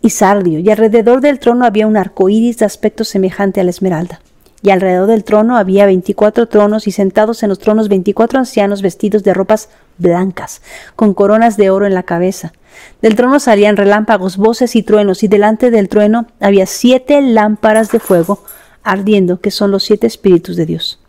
y 0.02 0.12
sardio, 0.12 0.60
y 0.60 0.70
alrededor 0.70 1.20
del 1.20 1.40
trono 1.40 1.66
había 1.66 1.88
un 1.88 1.98
arco 1.98 2.30
iris 2.30 2.60
de 2.60 2.66
aspecto 2.66 3.04
semejante 3.04 3.60
a 3.60 3.66
la 3.66 3.72
esmeralda. 3.72 4.22
Y 4.64 4.72
alrededor 4.72 5.08
del 5.08 5.24
trono 5.24 5.56
había 5.56 5.86
veinticuatro 5.86 6.48
tronos, 6.48 6.88
y 6.88 6.92
sentados 6.92 7.44
en 7.44 7.50
los 7.50 7.60
tronos 7.60 7.90
veinticuatro 7.90 8.40
ancianos 8.40 8.82
vestidos 8.82 9.24
de 9.24 9.34
ropas 9.34 9.70
blancas, 9.98 10.62
con 10.96 11.14
coronas 11.14 11.58
de 11.58 11.70
oro 11.70 11.86
en 11.86 11.94
la 11.94 12.04
cabeza. 12.04 12.54
Del 13.02 13.16
trono 13.16 13.40
salían 13.40 13.78
relámpagos, 13.78 14.38
voces 14.38 14.76
y 14.76 14.84
truenos, 14.84 15.24
y 15.24 15.28
delante 15.28 15.70
del 15.70 15.90
trueno 15.90 16.28
había 16.40 16.66
siete 16.66 17.22
lámparas 17.22 17.92
de 17.92 18.00
fuego 18.00 18.44
ardiendo, 18.84 19.42
que 19.42 19.52
son 19.52 19.72
los 19.72 19.84
siete 19.84 20.08
espíritus 20.08 20.56
de 20.56 20.66
Dios. 20.66 21.00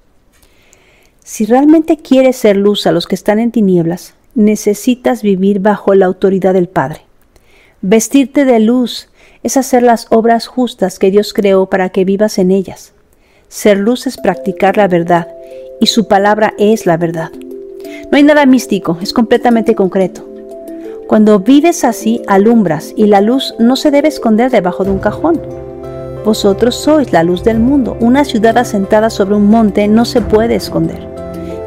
Si 1.24 1.46
realmente 1.46 1.98
quieres 1.98 2.36
ser 2.36 2.56
luz 2.56 2.86
a 2.86 2.92
los 2.92 3.06
que 3.06 3.14
están 3.14 3.38
en 3.38 3.52
tinieblas, 3.52 4.14
necesitas 4.34 5.22
vivir 5.22 5.60
bajo 5.60 5.94
la 5.94 6.06
autoridad 6.06 6.54
del 6.54 6.68
Padre. 6.68 7.02
Vestirte 7.80 8.44
de 8.44 8.60
luz 8.60 9.08
es 9.42 9.56
hacer 9.56 9.82
las 9.82 10.06
obras 10.10 10.46
justas 10.46 10.98
que 10.98 11.10
Dios 11.10 11.32
creó 11.32 11.66
para 11.66 11.90
que 11.90 12.04
vivas 12.04 12.38
en 12.38 12.50
ellas. 12.50 12.92
Ser 13.48 13.78
luz 13.78 14.06
es 14.06 14.18
practicar 14.18 14.76
la 14.76 14.88
verdad, 14.88 15.26
y 15.80 15.86
su 15.86 16.06
palabra 16.06 16.52
es 16.58 16.84
la 16.84 16.98
verdad. 16.98 17.30
No 18.10 18.18
hay 18.18 18.22
nada 18.22 18.44
místico, 18.44 18.98
es 19.00 19.14
completamente 19.14 19.74
concreto. 19.74 20.22
Cuando 21.06 21.40
vives 21.40 21.82
así, 21.84 22.20
alumbras 22.26 22.92
y 22.94 23.06
la 23.06 23.22
luz 23.22 23.54
no 23.58 23.76
se 23.76 23.90
debe 23.90 24.08
esconder 24.08 24.50
debajo 24.50 24.84
de 24.84 24.90
un 24.90 24.98
cajón. 24.98 25.40
Vosotros 26.26 26.74
sois 26.74 27.10
la 27.14 27.22
luz 27.22 27.42
del 27.42 27.58
mundo. 27.58 27.96
Una 28.00 28.26
ciudad 28.26 28.58
asentada 28.58 29.08
sobre 29.08 29.36
un 29.36 29.46
monte 29.46 29.88
no 29.88 30.04
se 30.04 30.20
puede 30.20 30.54
esconder. 30.54 31.08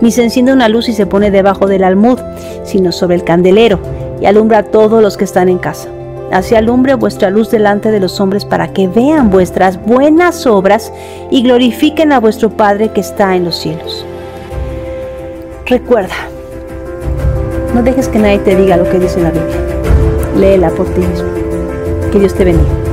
Ni 0.01 0.11
se 0.11 0.23
enciende 0.23 0.53
una 0.53 0.69
luz 0.69 0.87
y 0.87 0.93
se 0.93 1.07
pone 1.07 1.31
debajo 1.31 1.65
del 1.65 1.83
almud, 1.83 2.19
sino 2.63 2.91
sobre 2.91 3.15
el 3.15 3.23
candelero, 3.23 3.79
y 4.21 4.27
alumbra 4.27 4.59
a 4.59 4.63
todos 4.63 5.01
los 5.01 5.17
que 5.17 5.23
están 5.23 5.49
en 5.49 5.57
casa. 5.57 5.89
Así 6.31 6.55
alumbre 6.55 6.93
vuestra 6.95 7.29
luz 7.29 7.51
delante 7.51 7.91
de 7.91 7.99
los 7.99 8.19
hombres 8.19 8.45
para 8.45 8.69
que 8.69 8.87
vean 8.87 9.29
vuestras 9.29 9.83
buenas 9.83 10.47
obras 10.47 10.93
y 11.29 11.43
glorifiquen 11.43 12.11
a 12.13 12.19
vuestro 12.19 12.49
Padre 12.49 12.89
que 12.89 13.01
está 13.01 13.35
en 13.35 13.45
los 13.45 13.57
cielos. 13.57 14.05
Recuerda, 15.65 16.15
no 17.73 17.83
dejes 17.83 18.07
que 18.07 18.19
nadie 18.19 18.39
te 18.39 18.55
diga 18.55 18.77
lo 18.77 18.89
que 18.89 18.99
dice 18.99 19.21
la 19.21 19.31
Biblia. 19.31 19.57
Léela 20.37 20.69
por 20.69 20.87
ti 20.87 21.01
mismo. 21.01 21.29
Que 22.11 22.19
Dios 22.19 22.33
te 22.33 22.45
bendiga. 22.45 22.90